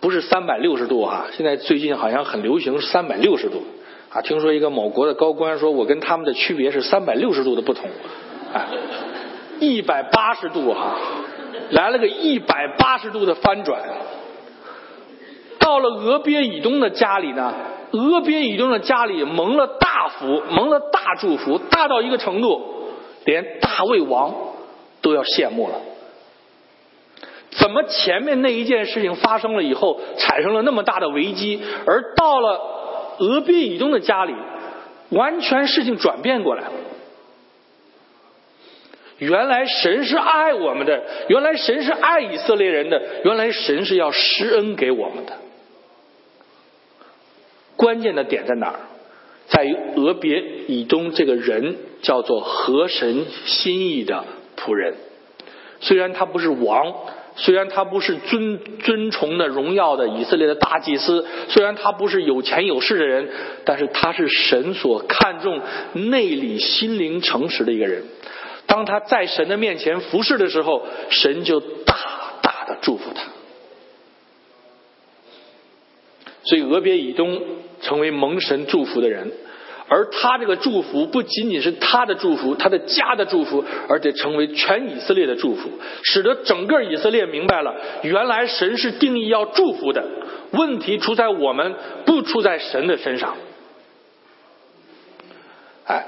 [0.00, 3.62] 不是三百六十度哈，现在最近好像很流行三百六十度
[4.10, 4.20] 啊。
[4.20, 7.88] 听说一个某国的高官说，我跟他们的区别是三百六十度的不同，
[8.52, 8.66] 哎，
[9.58, 10.98] 一百八十度哈，
[11.70, 13.80] 来了个一百八十度的翻转。
[15.58, 17.52] 到了俄边以东的家里呢，
[17.92, 22.62] 俄边以东的家里蒙了大福，蒙了大祝福，大到一个程度，
[23.24, 24.34] 连大卫王
[25.02, 25.74] 都要羡慕了。
[27.50, 32.60] 怎么前面那一件事情发生了以后，产生了那么大的危机，而到了
[33.18, 34.34] 俄边以东的家里，
[35.10, 36.72] 完全事情转变过来了。
[39.18, 45.32] 原来神是爱我们的，原来神是爱以色列人的，原来神是要施恩给我们的。
[47.76, 48.80] 关键的点在哪儿？
[49.48, 54.24] 在于俄别以东这个人叫做合神心意的
[54.56, 54.94] 仆人，
[55.80, 56.94] 虽然他不是王。
[57.40, 63.28] 虽然他不是尊尊崇的荣耀的以色列的大祭司，虽然他不是有钱有势的人，
[63.64, 65.60] 但是他是神所看重
[65.92, 68.02] 内里心灵诚实的一个人。
[68.68, 71.96] 当他在神的面前服侍的时候，神就大
[72.40, 73.22] 大的祝福他。
[76.44, 77.42] 所以俄别以东
[77.80, 79.32] 成为蒙神祝福的人。
[79.90, 85.70] 而他这个祝福不仅仅是他的祝福，他的家的祝福，而且成为全以色列的祝福，
[86.02, 90.04] 使得整个以色列明白了，原来神是定义要祝福的。
[90.50, 93.36] 问题出在我们，不出在神的身上。
[95.86, 96.06] 哎，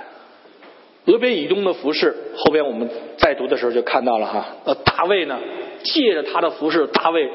[1.07, 4.46] 俄别以东的服饰，后边我们再读的时候就看到了哈。
[4.64, 5.38] 呃，大卫呢，
[5.82, 7.28] 借着他的服饰，大卫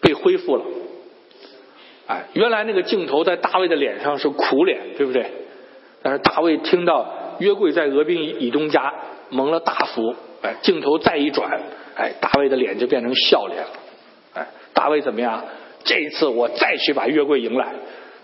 [0.00, 0.64] 被恢复了。
[2.06, 5.26] 哎，原来那个镜头在大卫的脸上是苦脸，对不对？
[6.02, 8.94] 但是大卫听到约柜在俄兵以东家
[9.30, 11.50] 蒙了大福，哎，镜头再一转，
[11.96, 13.70] 哎，大卫的脸就变成笑脸了。
[14.34, 15.44] 哎，大卫怎么样？
[15.82, 17.72] 这一次我再去把约柜迎来，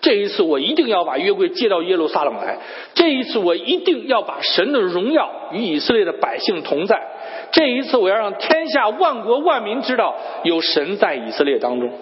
[0.02, 2.58] 这一次我一定要把约柜接到耶路撒冷来，
[2.92, 7.00] 这一次我一定要把神的荣耀与以色列的百姓同在，
[7.52, 11.92] 这一次我要让天下万国万民知道有神在以色列当中。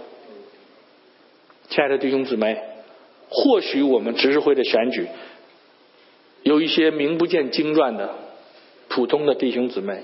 [1.69, 2.59] 亲爱的弟兄姊妹，
[3.29, 5.07] 或许我们执事会的选举。
[6.43, 8.15] 有一些名不见经传的
[8.89, 10.01] 普通的弟兄姊妹，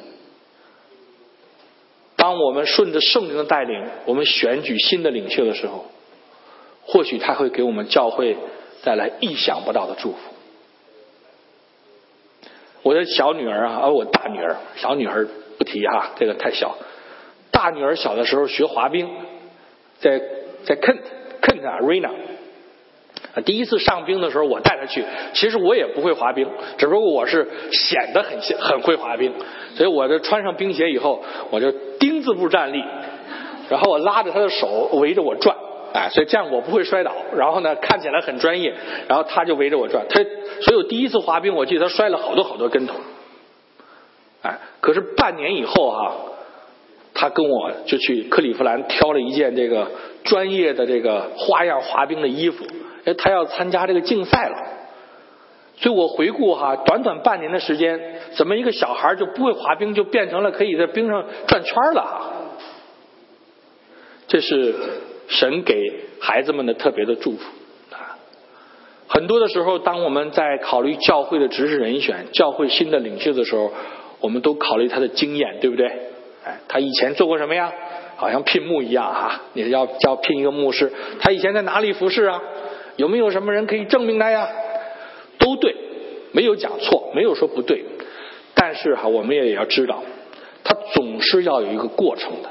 [2.14, 5.86] 当我们顺着圣灵的带领，我们选举新的领袖的时候，
[6.86, 8.36] 或许他会给我们教会
[8.84, 10.18] 带来意想不到的祝福。
[12.82, 15.26] 我的小女儿啊，而我大女儿，小女儿
[15.58, 16.76] 不提哈，这个太小。
[17.50, 19.08] 大女儿小的时候学滑冰，
[19.98, 20.20] 在
[20.64, 20.98] 在 Kent
[21.42, 22.10] Kent Arena。
[23.44, 25.04] 第一次上冰的时候，我带她去。
[25.34, 29.34] 其实我也不会滑冰，只不过我是显得很很会滑冰。
[29.74, 32.82] 所以我就穿上冰鞋以后，我就丁字步站立，
[33.68, 35.56] 然后我拉着她的手围着我转，
[35.96, 37.10] 哎，所以这样我不会摔倒。
[37.34, 38.74] 然后呢，看起来很专业。
[39.08, 40.22] 然后他就围着我转，他
[40.60, 42.96] 所以我第一次滑冰，我记得他摔了好多好多跟头。
[44.42, 46.16] 哎，可是半年以后哈，
[47.14, 49.90] 他跟我就去克利夫兰挑了一件这个
[50.24, 52.66] 专业的这个花样滑冰的衣服。
[53.06, 54.56] 哎，他要参加这个竞赛了，
[55.78, 62.32] 所以我回顾哈，短短半年的时间，怎么一个小孩就不会滑冰，就变成了可以在冰上转圈了？
[64.28, 64.74] 这是
[65.28, 65.74] 神给
[66.20, 67.44] 孩子们的特别的祝福
[67.92, 68.18] 啊！
[69.08, 73.72] 很多的时候，当我们在考虑教会的执事人选、教会新的领袖的时候，
[74.20, 75.86] 我们都考虑他的经验，对不对？
[76.44, 77.72] 哎，他以前做过什么呀？
[78.16, 82.40] 好像聘牧一样哈，你要要聘一个牧师，他以前在哪里服侍啊？
[82.96, 84.48] 有没有什么人可以证明他呀？
[85.38, 85.76] 都对，
[86.32, 87.84] 没有讲错，没有说不对。
[88.54, 90.02] 但是哈，我们也要知道，
[90.64, 92.48] 他总是要有一个过程的。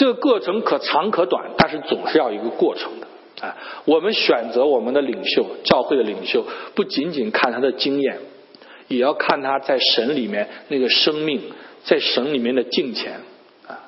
[0.00, 3.46] 这个过程可长可短，但是总是要一个过程的。
[3.46, 6.42] 啊，我们选择我们的领袖，教会的领袖，
[6.74, 8.16] 不仅仅看他的经验，
[8.88, 11.42] 也要看他在神里面那个生命，
[11.84, 13.20] 在神里面的敬虔。
[13.66, 13.84] 啊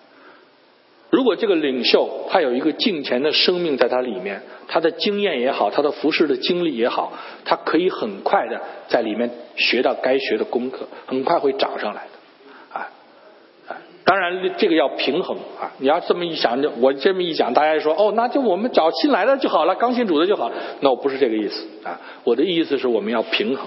[1.09, 7.15] 如果这个领袖他有一个敬虔的生命在他里面，他的经验也好，他的服侍的经历也好，
[7.47, 12.03] 他可以很快的在里面学到该学的功课，很快会涨上来，
[14.05, 15.73] 当然这个要平衡啊！
[15.79, 20.57] 你要这么一想，我这么一讲，大家说哦，那就我们找新来的就好了，刚信主的就好了。
[20.81, 22.01] 那我不是这个意思啊！
[22.25, 23.67] 我的意思是我们要平衡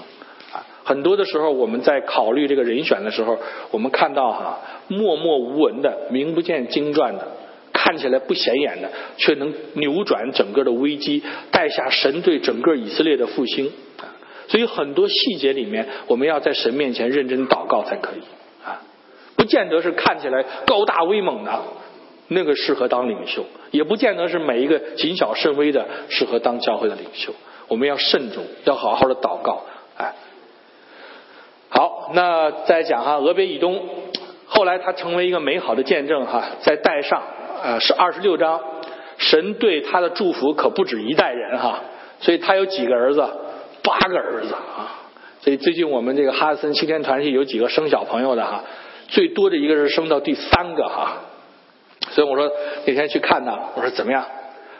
[0.52, 0.64] 啊！
[0.84, 3.38] 很多的时候我们在考虑这个人选的时候，
[3.70, 7.26] 我们看到哈默默无闻的、名不见经传的。
[7.72, 11.22] 看起来不显眼的，却能扭转整个的危机，
[11.52, 13.70] 带下神对整个以色列的复兴
[14.00, 14.10] 啊。
[14.48, 18.22] 所以很多细节里面，我们要在神面前认真祷告才可以，
[19.46, 21.52] 不见得是看起来高大威猛的
[22.26, 27.32] 那个适合当领袖，也不见得是每一个谨小慎微的适合当教会的领袖。
[27.68, 29.62] 我们要慎重，要好好的祷告。
[29.96, 30.12] 哎，
[31.68, 33.88] 好，那再讲哈，俄别以东，
[34.46, 37.22] 后来他成为一个美好的见证哈，在带上
[37.62, 38.60] 呃是二十六章，
[39.16, 41.84] 神对他的祝福可不止一代人哈，
[42.18, 43.24] 所以他有几个儿子。
[43.84, 45.06] 八个儿子啊，
[45.40, 48.64] 所以最近我们这个哈森青年团体有几个生小朋友的哈，
[49.08, 51.22] 最多的一个人生到第三个哈，
[52.10, 52.50] 所以我说
[52.86, 54.24] 那天去看他，我说怎么样？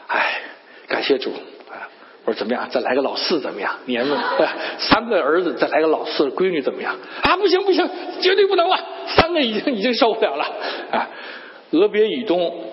[0.07, 0.41] 哎，
[0.87, 1.31] 感谢主
[1.69, 1.89] 啊，
[2.25, 2.69] 我说怎么样？
[2.69, 3.75] 再来个老四怎么样？
[3.85, 4.17] 年子
[4.79, 6.95] 三个儿子再来个老四，闺女怎么样？
[7.23, 7.89] 啊，不行不行，
[8.21, 10.45] 绝对不能了，三个已经已经受不了了
[10.91, 11.09] 啊！
[11.71, 12.65] 俄别以东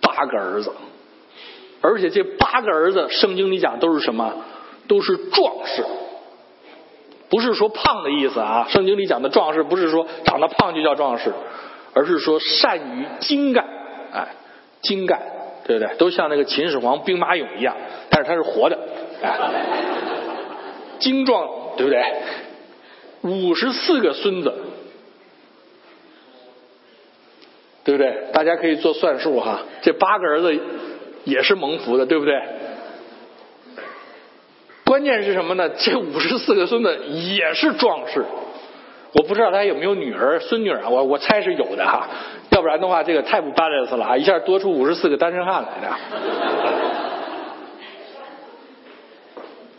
[0.00, 0.72] 八个儿子，
[1.82, 4.32] 而且这八个儿子圣经里讲都是什么？
[4.86, 5.82] 都是壮士，
[7.28, 8.66] 不是说胖的意思啊。
[8.68, 11.32] 圣经里讲的壮士，不是说长得胖就叫壮士，
[11.92, 13.64] 而是说善于精干，
[14.12, 14.28] 哎，
[14.82, 15.20] 精干，
[15.66, 15.96] 对不对？
[15.96, 17.76] 都像那个秦始皇兵马俑一样，
[18.10, 18.78] 但是他是活的，
[19.22, 19.38] 哎，
[20.98, 22.02] 精壮，对不对？
[23.22, 24.52] 五十四个孙子，
[27.84, 28.28] 对不对？
[28.32, 29.60] 大家可以做算术哈。
[29.80, 30.60] 这八个儿子
[31.24, 32.34] 也是蒙福的，对不对？
[34.84, 35.68] 关键是什么呢？
[35.70, 38.24] 这五十四个孙子也是壮士，
[39.12, 40.88] 我不知道他有没有女儿、孙女啊？
[40.88, 42.08] 我我猜是有的哈，
[42.50, 44.16] 要不然的话，这个太不 balance 了啊！
[44.16, 45.96] 一下多出五十四个单身汉来的，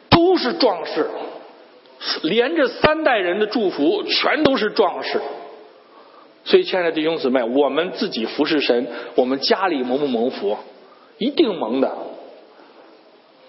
[0.09, 1.07] 都是壮士，
[2.23, 5.21] 连着三代人的祝福，全都是壮士。
[6.45, 10.57] 所以，亲爱的弟兄姊妹，我们自己服侍神，我们家里蒙不蒙福？
[11.17, 11.95] 一定蒙的。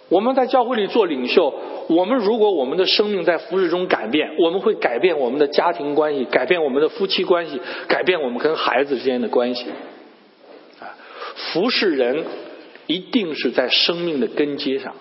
[0.09, 1.53] 我们在教会里做领袖，
[1.89, 9.67] 我们如果我们的生命在服侍中改变，我们会改变我们的家庭关系，改变我们的夫妻关系，改变我们跟孩子之间的关系。
[10.79, 10.95] 啊，
[11.35, 12.25] 服侍人
[12.87, 14.95] 一定是在生命的根基上。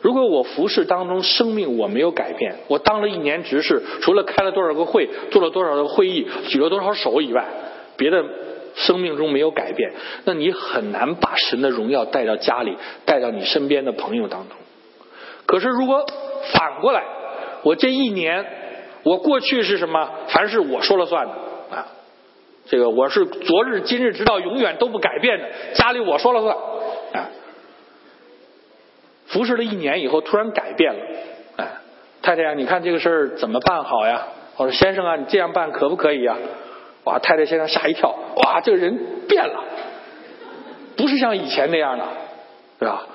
[0.00, 7.44] 如果我服侍当中生命我没有改变，我当了一年执事，除了开了多少个会，做了多少个会议，举了多少手以外，
[7.96, 8.24] 别的。
[8.76, 9.92] 生命中没有改变，
[10.24, 14.56] 那你很难把神的荣耀带到家里，带到你身边的朋友当中。
[15.46, 16.04] 可是如果
[16.52, 17.02] 反过来，
[17.62, 18.44] 我这一年，
[19.02, 20.10] 我过去是什么？
[20.28, 21.32] 凡是我说了算的
[21.74, 21.86] 啊，
[22.66, 26.56] 这个我是昨日今日直到永远都不改变的，家里我说了算
[27.14, 27.30] 啊。
[29.26, 31.00] 服侍了一年以后，突然改变了，
[31.56, 31.68] 哎，
[32.22, 34.26] 太太呀，你看这个事儿怎么办好呀？
[34.56, 36.36] 我说先生啊，你这样办可不可以呀？
[37.06, 37.18] 哇！
[37.20, 38.98] 太太先生吓一跳，哇，这个人
[39.28, 39.64] 变了，
[40.96, 42.04] 不是像以前那样的，
[42.80, 43.06] 对吧？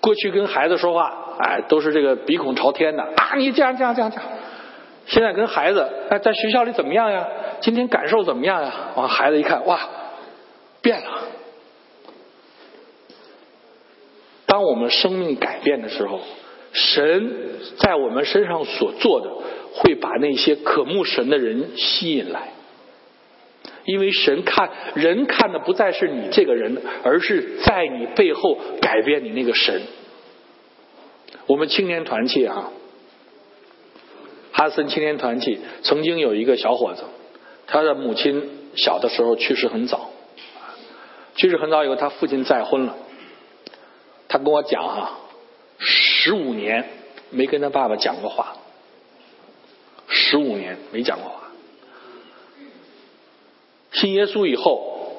[0.00, 3.34] 过去跟孩子说话，哎，都是这个鼻孔朝天的啊！
[3.36, 4.24] 你这样这样这样这样。
[5.06, 7.28] 现在跟孩子，哎，在学校里怎么样呀？
[7.60, 8.72] 今天感受怎么样呀？
[8.96, 9.80] 哇，孩子一看，哇，
[10.80, 11.10] 变了。
[14.46, 16.18] 当我们生命改变的时候，
[16.72, 17.30] 神
[17.78, 19.30] 在我们身上所做的。
[19.74, 22.52] 会把那些渴慕神的人吸引来，
[23.84, 29.82] 因为神看人看的不再是你这个人，而是在你背后改变你那个神。
[31.46, 32.70] 我们青年团契啊，
[34.52, 37.02] 哈森青年团契曾经有一个小伙子，
[37.66, 40.10] 他的母亲小的时候去世很早，
[41.34, 42.96] 去世很早以后，他父亲再婚了，
[44.28, 45.18] 他跟我讲哈，
[45.78, 46.84] 十五年
[47.30, 48.58] 没跟他爸爸讲过话。
[50.32, 51.42] 十五年没讲过话，
[53.92, 55.12] 信耶稣以后，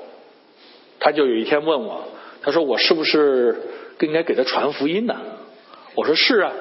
[1.00, 2.06] 他就有一天问我，
[2.42, 3.62] 他说我是不是
[4.00, 5.16] 更应该给他传福音呢？
[5.94, 6.52] 我说是啊。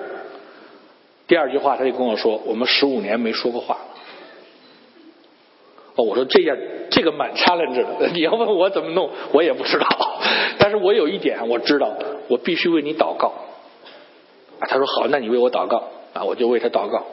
[1.27, 3.79] 第二句话他就跟我说，我们十五年没说过话。
[5.95, 6.55] 哦，我说这样
[6.91, 9.87] 这个蛮 challenge 的， 你要问我怎么弄，我也不知道。
[10.61, 11.91] 但是我有一点我知道，
[12.29, 13.33] 我必须为你祷告。
[14.59, 17.07] 啊他说好，那你为我祷告啊，我就为他祷告。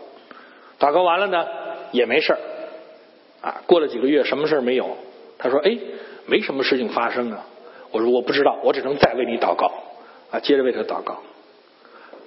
[0.79, 1.45] 祷告完了呢，
[1.91, 2.39] 也没事儿，
[3.41, 4.97] 啊，过了几个月，什么事儿没有。
[5.37, 5.77] 他说：“哎，
[6.25, 7.45] 没什么事情发生啊。”
[7.91, 9.71] 我说：“我不知道，我只能再为你祷告。”
[10.31, 11.19] 啊，接着为他祷告。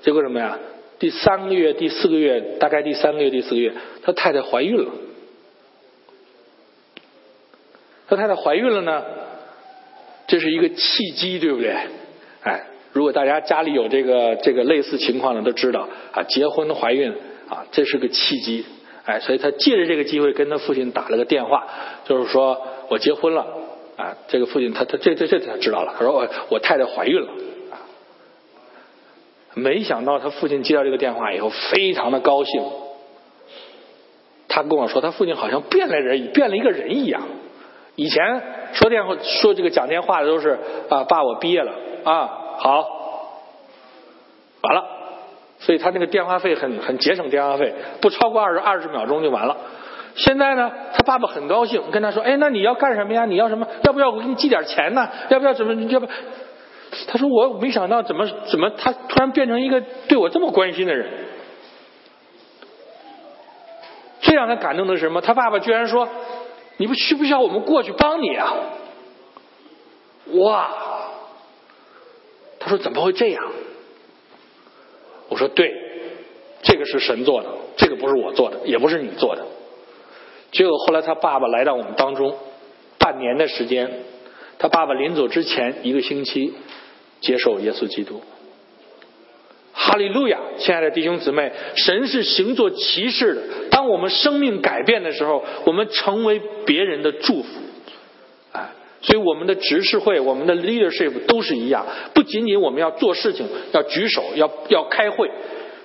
[0.02, 0.58] 结果什么呀？
[0.98, 3.72] 第三个月、第四个月，大概第三个月、第四个月，
[4.02, 4.90] 他太太怀孕了。
[8.08, 9.02] 他太太怀孕了呢，
[10.26, 11.74] 这是一个契机，对不对？
[12.42, 17.14] 哎，如果大家家里有这个这个类似情况的，都知道啊，结婚怀孕。
[17.52, 18.64] 啊，这是个契机，
[19.04, 21.66] 哎，所以他借着这个机会跟他父亲打了个电话，
[22.06, 23.46] 就是说我结婚了，
[23.98, 27.28] 啊，这个父亲他他这这这他知道了，他说我我太太怀孕了
[27.72, 27.76] 啊，
[29.52, 32.62] 没想到他父亲接到这个电话以后非常的高兴，
[34.48, 37.20] 他跟我说他父亲好像变了人，变了一个人一样，
[37.96, 38.42] 以前
[38.72, 41.74] 说电话说这个讲电话的都是啊爸我毕业了
[42.04, 42.26] 啊
[42.56, 42.88] 好，
[44.62, 44.84] 完了，
[45.64, 49.56] 所以他那个电话费很很节省电话费，不超过二十二十秒钟就完了。
[50.16, 53.24] 现在呢，他爸爸很高兴，跟他说：“哎，那你要干什么呀？
[53.24, 53.66] 你要什么？
[53.84, 55.08] 要不要我给你寄点钱呢？
[55.30, 55.72] 要不要怎么？
[55.84, 56.08] 要不？”
[57.06, 61.08] 他说：“我没想到怎么怎么他突然变成一个对我这么关心的人。”
[64.20, 65.20] 最让他感动的是什么？
[65.20, 66.08] 他爸爸居然说
[66.76, 68.52] ：“你不需不需要我们过去帮你啊？”
[70.34, 70.68] 哇！
[72.58, 73.42] 他说：“怎么会这样？”
[75.32, 75.72] 我说：“对，
[76.62, 79.46] 这个是神做的，这个不是我做的，也不是你做的。”
[80.52, 82.36] 结果后来他爸爸来到我们当中，
[82.98, 83.90] 半年的时间，
[84.58, 86.52] 他爸爸临走之前一个星期
[87.22, 88.20] 接受耶稣基督。
[89.72, 93.42] 哈利路亚，亲爱的弟兄姊妹，神是行做奇事的。
[93.70, 97.48] 当我们生命改变的时候，我们成为别人的祝福。
[99.02, 101.84] 所以我们的执事会、我们的 leadership 都是一样，
[102.14, 105.30] 不仅仅我们要做事情、要举手、要要开会。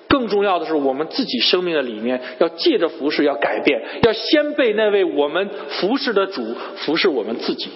[0.08, 7.70] 更重要的是，我们自己生命的里面要借着服侍要改变，要先被那位我们服侍的主服侍我们自己。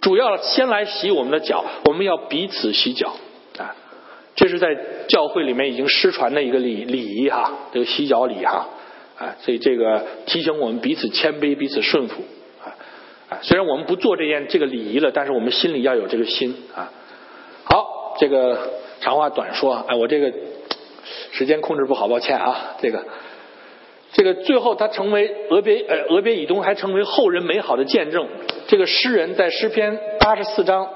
[0.00, 3.14] 主要先来洗我们的脚，我们要彼此洗脚
[3.58, 3.74] 啊！
[4.36, 4.76] 这是在
[5.08, 8.68] 教会里面已经失传的一个礼礼仪哈，这个洗脚礼哈
[9.16, 12.22] 啊，所以这个提醒我们彼此谦卑，彼此顺服
[13.28, 13.38] 啊！
[13.42, 16.92] 虽然我们不做这件这个礼仪了，但是我们心里要有这个心啊。
[17.64, 18.70] 好，这个
[19.00, 20.32] 长话短说，哎，我这个。
[21.30, 22.76] 时间控制不好，抱歉啊。
[22.82, 23.04] 这个，
[24.12, 28.26] 这个最后他成为俄别呃俄别以东，还成为后人美好的见证。
[28.66, 30.88] 这个诗人在诗篇八十四章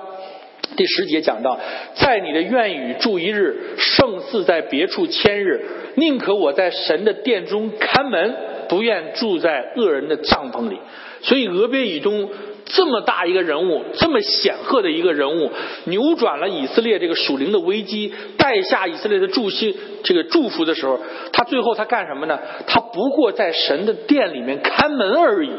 [0.77, 1.59] 第十节讲到：
[1.95, 5.65] 在你的愿语住一日，胜似在别处千日。
[5.95, 8.35] 宁可我在神的殿中看门，
[8.69, 10.79] 不愿住在恶人的帐篷里。
[11.23, 12.29] 所以俄别以东。
[12.65, 15.51] 这么大一个人物，这么显赫的一个人物，
[15.87, 20.99] 扭转了以色列这个属灵的危机，带下以色列的祝心，这个祝福的时候，
[21.33, 22.39] 他最后他干什么呢？
[22.69, 25.51] 他不过在神的殿里面看门而已。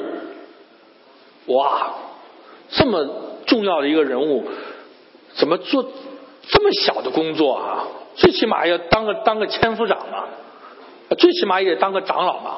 [1.47, 1.93] 哇，
[2.69, 3.05] 这么
[3.45, 4.45] 重要的一个人物，
[5.35, 5.83] 怎么做
[6.47, 7.85] 这么小的工作啊？
[8.15, 10.29] 最起码要当个当个千夫长嘛，
[11.17, 12.53] 最起码也得当个长老嘛。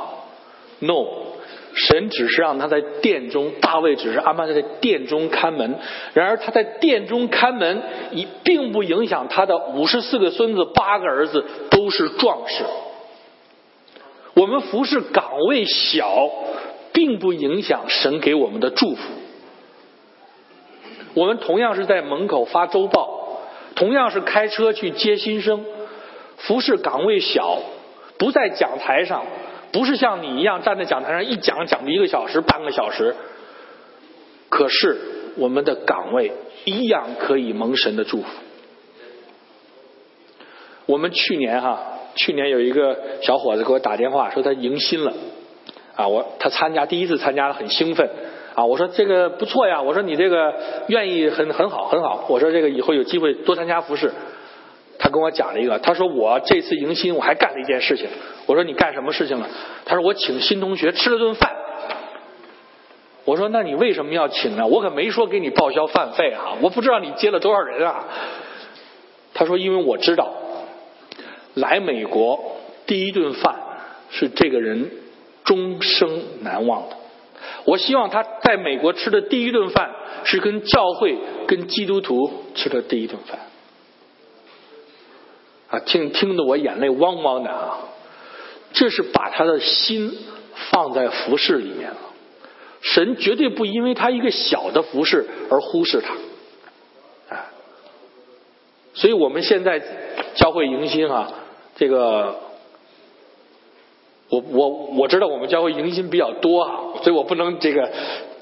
[0.80, 1.35] No。
[1.76, 5.78] 神只是让他在殿中，大卫只是安排他在殿中看门。
[6.14, 12.64] 然而他在殿中看门，以并不影响他的五十四个孙子、八个儿子都是壮士。
[14.36, 16.30] 我们服侍岗位小，
[16.94, 19.02] 并不影响神给我们的祝福。
[21.14, 23.40] 我们同样是在门口发周报，
[23.76, 25.66] 同样是开车去接新生，
[26.38, 27.60] 服侍岗位小，
[28.18, 29.26] 不在讲台上。
[29.76, 33.14] 不是像你一样站在讲台上一讲讲一个小时半个小时，
[34.48, 34.98] 可是
[35.36, 36.32] 我们的岗位
[36.64, 38.28] 一样可以蒙神的祝福。
[40.86, 41.84] 我们去年哈，
[42.16, 45.12] 去年有一个小伙子给我打电话说他迎新了，
[45.98, 48.10] 啊，我他参加第一次参加了很兴奋，
[48.56, 50.54] 啊，我说这个不错呀，我说你这个
[50.88, 54.14] 愿意很很好很好，我说这个以后有机会多参加服饰。
[54.98, 58.08] 他跟我讲了一个，他说我这次迎新我还干了一件事情。
[58.46, 59.48] 我说你干什么事情了？
[59.86, 61.52] 他说我请新同学吃了顿饭。
[63.26, 64.68] 我说那你为什么要请呢？
[64.68, 68.06] 我可没说给你报销饭费啊，我不知道你接了多少人啊。
[69.34, 70.32] 他说因为我知道，
[71.56, 73.56] 来美国第一顿饭
[74.12, 74.92] 是这个人
[75.44, 76.96] 终生难忘的。
[77.66, 79.90] 我希望他在美国吃的第一顿饭
[80.24, 81.18] 是跟教会、
[81.48, 83.40] 跟基督徒吃的第一顿饭。
[85.80, 87.80] 听听得我眼泪汪汪的啊！
[88.74, 90.12] 这是把他的心
[90.72, 91.98] 放在服饰里面了。
[92.82, 97.46] 神绝对不因为他一个小的服饰而忽视他，啊！
[98.94, 99.82] 所以我们现在
[100.36, 101.32] 教会迎新啊，
[101.76, 102.36] 这个。
[104.28, 106.72] 我我我知道我们教会迎新比较多啊，
[107.04, 107.92] 所以我不能这个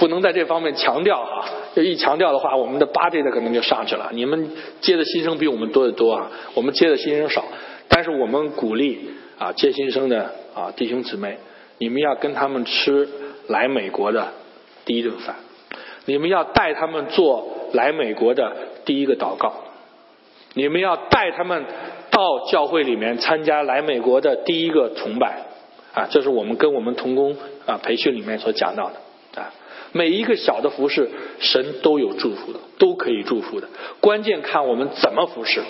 [0.03, 4.09] 不能在这方面强调啊，这一强调的话，我们的八 G 的可能就上去了。
[4.11, 4.51] 你们
[4.81, 7.45] 接的新生比我们多得多啊，我们接的新生少，
[7.87, 11.37] 但是我们鼓励啊接新生的啊弟兄姊妹，
[11.77, 13.07] 你们要跟他们吃
[13.47, 14.33] 来美国的
[14.83, 15.37] 第一顿饭，
[16.03, 18.51] 你们要带他们做来美国的
[18.83, 19.53] 第一个祷告，
[20.53, 21.63] 你们要带他们
[22.11, 25.43] 到教会里面参加来美国的第一个崇拜。
[25.93, 29.53] 啊，这是我们跟我们童工啊培训里面所讲到的啊，
[29.93, 33.69] 每一个小的服饰，神都有祝福的，都可以祝福的。
[34.01, 35.61] 关键看我们怎么服侍。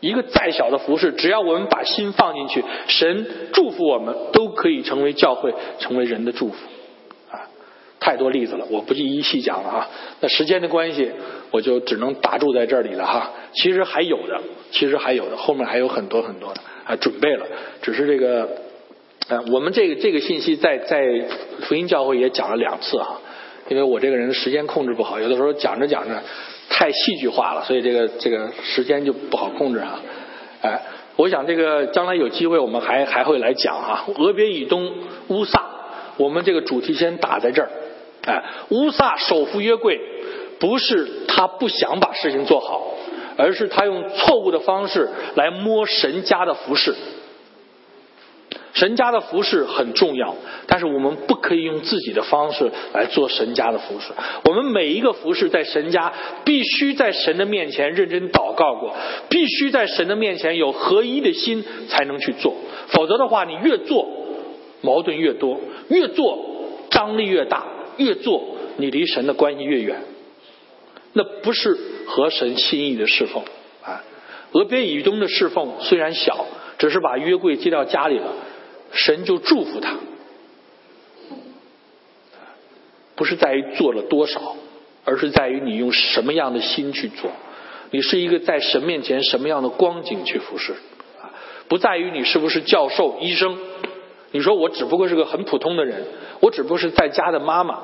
[0.00, 6.54] 一个再小的服饰，只要我们把心放进去，神祝福我们，都可以成为教会，成为人的祝福。
[7.30, 7.44] 啊，
[8.00, 9.88] 太多例子了，我不一一细讲了哈。
[10.20, 11.10] 那时间的关系，
[11.50, 13.32] 我就只能打住在这里了哈。
[13.52, 14.40] 其实还有的，
[14.70, 17.44] 其实还有的，后面还有很多很多的啊，准备了。
[17.82, 18.48] 只是这个，
[19.28, 21.02] 呃，我们这个这个信息在在
[21.64, 23.20] 福音教会也讲了两次哈。
[23.70, 26.20] 因为我这个人时间控制不好，有的时候讲着讲着
[26.68, 30.00] 太戏剧化了，所以这个这个时间就不好控制啊。
[30.60, 30.82] 哎，
[31.14, 34.04] 我想这个将来有机会我们还还会来讲哈。
[34.18, 34.92] 俄别以东
[35.28, 35.62] 乌萨，
[36.16, 37.70] 我们这个主题先打在这儿。
[38.26, 40.00] 哎，乌萨首富约柜，
[40.58, 42.96] 不是他不想把事情做好，
[43.36, 46.92] 而是他用错误的方式来摸神家的服饰。
[48.72, 50.34] 神家的服饰很重要，
[50.66, 54.12] 但是我们不可以用自己的方式来做神家的服饰。
[54.44, 56.12] 我们每一个服饰在神家
[56.44, 58.94] 必须在神的面前认真祷告过，
[59.28, 62.54] 必须在神的面前有合一的心才能去做。
[62.88, 64.08] 否则的话，你越做
[64.82, 66.38] 矛盾越多，越做
[66.90, 67.66] 张力越大，
[67.96, 68.42] 越做
[68.76, 70.02] 你离神的关系越远。
[71.12, 73.42] 那不是合神心意的侍奉
[73.82, 74.04] 啊！
[74.52, 76.46] 俄别以东的侍奉虽然小，
[76.78, 78.32] 只是把约柜接到家里了。
[78.92, 79.96] 神就祝福他，
[83.14, 84.56] 不是在于做了多少，
[85.04, 87.30] 而是在于你用什么样的心去做。
[87.90, 90.74] 你是一个在神面前什么样的光景去服侍，
[91.68, 93.58] 不在于你是不是教授、医生。
[94.32, 96.04] 你说我只不过是个很普通的人，
[96.40, 97.80] 我只不过是在家的妈妈，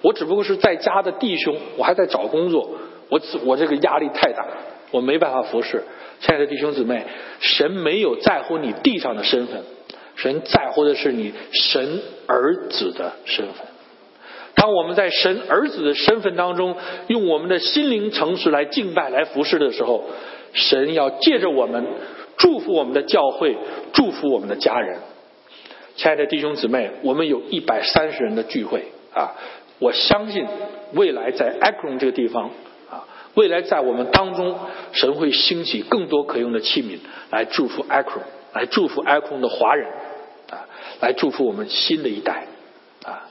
[0.00, 2.70] 我只不过是在家的弟兄，我还在找工作，
[3.10, 4.46] 我我这个压力太大，
[4.90, 5.84] 我没办法服侍。
[6.20, 7.04] 亲爱的弟兄姊妹，
[7.40, 9.62] 神没有在乎你地上的身份。
[10.20, 13.66] 神在乎的是你神儿子的身份。
[14.54, 20.04] 当我们在神儿子的身份当中，用我们的心灵诚实来敬拜、来服侍的时候，
[20.52, 21.86] 神要借着我们
[22.36, 23.56] 祝福我们的教会，
[23.94, 24.98] 祝福我们的家人。
[25.96, 29.32] 亲爱的弟兄姊妹，我们有一百三十人的聚会啊！
[29.78, 30.46] 我相信
[30.92, 32.50] 未来在 Akron 这个地方
[32.90, 34.58] 啊，未来在我们当中，
[34.92, 36.98] 神会兴起更多可用的器皿
[37.30, 39.88] 来祝福 Akron，来祝福 Akron 的华人。
[41.00, 42.46] 来祝福我们新的一代
[43.04, 43.28] 啊！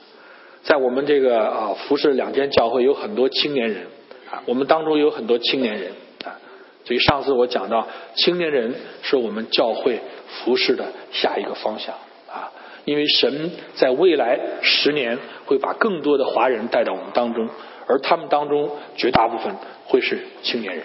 [0.62, 3.86] 在我们这个啊服侍两间教会有很多青年人
[4.30, 5.92] 啊，我们当中有很多青年人
[6.24, 6.36] 啊。
[6.84, 11.94] 所以上次我讲到，青年人是我们教会服侍的下一个方向
[12.28, 12.50] 啊。
[12.84, 17.48] 因为神在未来十年会把更多的华人带到我们当中，
[17.86, 19.54] 而他们当中绝大部分
[19.86, 20.84] 会是青年人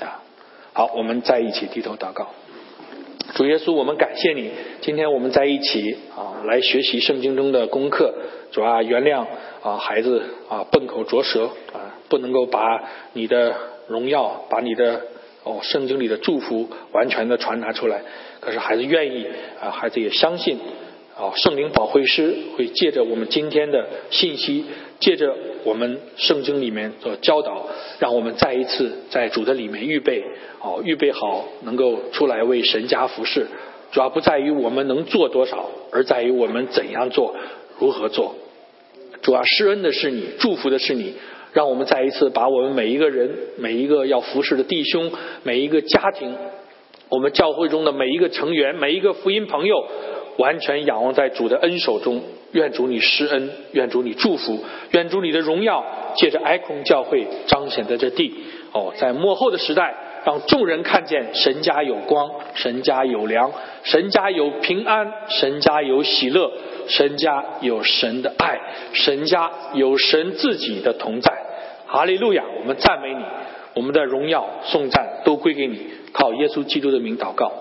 [0.00, 0.22] 啊。
[0.72, 2.30] 好，我们再一起低头祷告。
[3.34, 4.50] 主耶稣，我们感谢你。
[4.82, 8.14] 今天我们在一起啊，来学习圣经中的功课。
[8.50, 9.24] 主要，原谅
[9.62, 12.60] 啊，孩子啊，笨口拙舌啊，不能够把
[13.14, 13.56] 你的
[13.88, 15.00] 荣耀，把你的
[15.44, 18.02] 哦，圣经里的祝福完全的传达出来。
[18.40, 19.26] 可是孩子愿意
[19.62, 20.58] 啊，孩子也相信
[21.14, 24.64] 啊，圣灵保惠师会借着我们今天的信息，
[24.98, 30.22] 借着我们圣经里面所教导，让我们再一次在主的里面预备。
[30.60, 33.46] 哦，预备好能够出来为神家服侍，
[33.90, 37.34] 主要不在于我们能做多少，而在于我们怎样做，
[37.78, 38.34] 如何做。
[39.20, 41.14] 主要施恩的是你，祝福的是你，
[41.52, 46.34] 让我们再一次把我们每一个人、每一个要服侍的弟兄、每一个家庭，
[47.10, 49.84] 我们教会中的每一个成员、每一个福音朋友，
[50.38, 52.22] 完全仰望在主的恩手中。
[52.52, 54.58] 愿主你施恩，愿主你祝福，
[54.90, 55.84] 愿主你的荣耀
[56.16, 58.34] 借着埃空教会彰显在这地。
[58.72, 59.94] 哦，在幕后的时代。
[60.24, 63.50] 让众人看见神家有光，神家有粮，
[63.82, 66.48] 神家有平安，神家有喜乐，
[66.86, 68.60] 神家有神的爱，
[68.92, 71.32] 神家有神自己的同在。
[71.88, 72.44] 哈利路亚！
[72.60, 73.24] 我们赞美你，
[73.74, 75.80] 我们的荣耀颂赞都归给你。
[76.12, 77.52] 靠耶稣基督的名祷告。